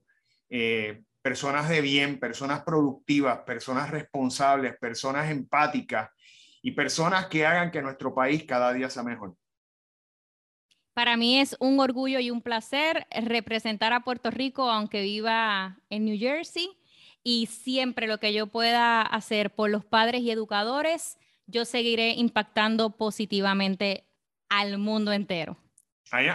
eh, 0.49 1.03
personas 1.21 1.67
de 1.67 1.81
bien, 1.81 2.19
personas 2.19 2.61
productivas, 2.63 3.39
personas 3.39 3.89
responsables, 3.89 4.77
personas 4.77 5.31
empáticas 5.31 6.11
y 6.61 6.71
personas 6.71 7.25
que 7.25 7.45
hagan 7.45 7.71
que 7.71 7.81
nuestro 7.81 8.13
país 8.13 8.43
cada 8.43 8.71
día 8.71 8.89
sea 8.89 9.03
mejor. 9.03 9.35
Para 10.93 11.17
mí 11.17 11.39
es 11.39 11.57
un 11.59 11.79
orgullo 11.79 12.19
y 12.19 12.29
un 12.29 12.41
placer 12.41 13.07
representar 13.09 13.93
a 13.93 14.01
Puerto 14.01 14.29
Rico, 14.29 14.69
aunque 14.69 15.01
viva 15.01 15.79
en 15.89 16.05
New 16.05 16.19
Jersey, 16.19 16.69
y 17.23 17.47
siempre 17.47 18.05
lo 18.05 18.19
que 18.19 18.31
yo 18.31 18.47
pueda 18.47 19.01
hacer 19.01 19.55
por 19.55 19.71
los 19.71 19.85
padres 19.85 20.21
y 20.21 20.29
educadores, 20.29 21.17
yo 21.47 21.65
seguiré 21.65 22.11
impactando 22.11 22.91
positivamente 22.91 24.05
al 24.49 24.77
mundo 24.77 25.11
entero. 25.11 25.57
Ahí, 26.13 26.27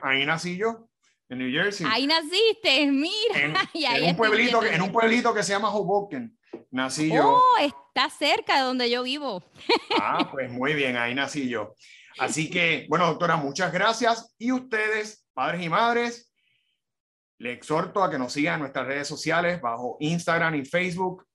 ahí, 0.00 0.24
nací 0.24 0.56
yo, 0.56 0.88
en 1.28 1.38
New 1.38 1.50
Jersey. 1.50 1.84
Ahí 1.90 2.06
naciste, 2.06 2.86
mira. 2.86 3.34
En, 3.34 4.04
un, 4.10 4.16
pueblito, 4.16 4.62
en 4.62 4.80
un 4.80 4.92
pueblito 4.92 5.34
que 5.34 5.42
se 5.42 5.52
llama 5.52 5.70
Hoboken. 5.70 6.38
nací 6.70 7.12
yo. 7.12 7.42
Oh, 7.42 7.56
está 7.58 8.08
cerca 8.10 8.58
de 8.58 8.62
donde 8.62 8.88
yo 8.88 9.02
vivo. 9.02 9.42
Ah, 10.00 10.28
pues 10.30 10.50
muy 10.50 10.74
bien, 10.74 10.96
ahí 10.96 11.14
nací 11.14 11.48
yo. 11.48 11.74
Así 12.18 12.48
que, 12.48 12.86
bueno, 12.88 13.06
doctora, 13.06 13.36
muchas 13.36 13.72
gracias. 13.72 14.34
Y 14.38 14.52
ustedes, 14.52 15.26
padres 15.32 15.62
y 15.62 15.68
madres, 15.68 16.32
le 17.38 17.52
exhorto 17.52 18.04
a 18.04 18.10
que 18.10 18.18
nos 18.18 18.32
sigan 18.32 18.54
en 18.54 18.60
nuestras 18.60 18.86
redes 18.86 19.08
sociales 19.08 19.60
bajo 19.60 19.96
Instagram 19.98 20.54
y 20.56 20.64
Facebook 20.64 21.26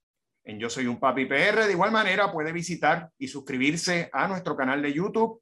en 0.45 0.57
Yo 0.57 0.69
Soy 0.69 0.87
un 0.87 0.99
Papi 0.99 1.25
PR. 1.25 1.65
De 1.65 1.71
igual 1.71 1.91
manera, 1.91 2.31
puede 2.31 2.53
visitar 2.53 3.09
y 3.17 3.27
suscribirse 3.27 4.09
a 4.13 4.27
nuestro 4.27 4.55
canal 4.55 4.81
de 4.81 4.93
YouTube. 4.93 5.41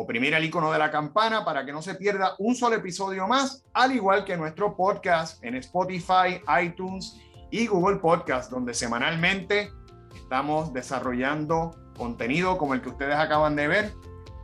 Oprimir 0.00 0.32
el 0.32 0.44
icono 0.44 0.70
de 0.70 0.78
la 0.78 0.92
campana 0.92 1.44
para 1.44 1.66
que 1.66 1.72
no 1.72 1.82
se 1.82 1.96
pierda 1.96 2.36
un 2.38 2.54
solo 2.54 2.76
episodio 2.76 3.26
más, 3.26 3.64
al 3.72 3.90
igual 3.90 4.24
que 4.24 4.36
nuestro 4.36 4.76
podcast 4.76 5.42
en 5.42 5.56
Spotify, 5.56 6.40
iTunes 6.62 7.20
y 7.50 7.66
Google 7.66 7.96
Podcast, 7.96 8.48
donde 8.48 8.74
semanalmente 8.74 9.72
estamos 10.14 10.72
desarrollando 10.72 11.72
contenido 11.96 12.58
como 12.58 12.74
el 12.74 12.80
que 12.80 12.90
ustedes 12.90 13.16
acaban 13.16 13.56
de 13.56 13.66
ver 13.66 13.92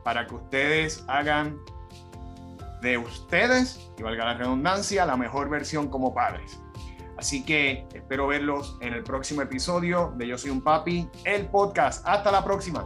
para 0.02 0.26
que 0.26 0.34
ustedes 0.34 1.04
hagan 1.06 1.56
de 2.82 2.98
ustedes, 2.98 3.80
y 3.96 4.02
valga 4.02 4.24
la 4.24 4.34
redundancia, 4.34 5.06
la 5.06 5.16
mejor 5.16 5.48
versión 5.48 5.88
como 5.88 6.12
padres. 6.12 6.60
Así 7.16 7.44
que 7.44 7.86
espero 7.94 8.26
verlos 8.26 8.76
en 8.80 8.92
el 8.92 9.04
próximo 9.04 9.40
episodio 9.40 10.12
de 10.16 10.26
Yo 10.26 10.36
Soy 10.36 10.50
un 10.50 10.62
Papi, 10.62 11.08
el 11.22 11.46
podcast. 11.46 12.04
Hasta 12.08 12.32
la 12.32 12.42
próxima. 12.42 12.84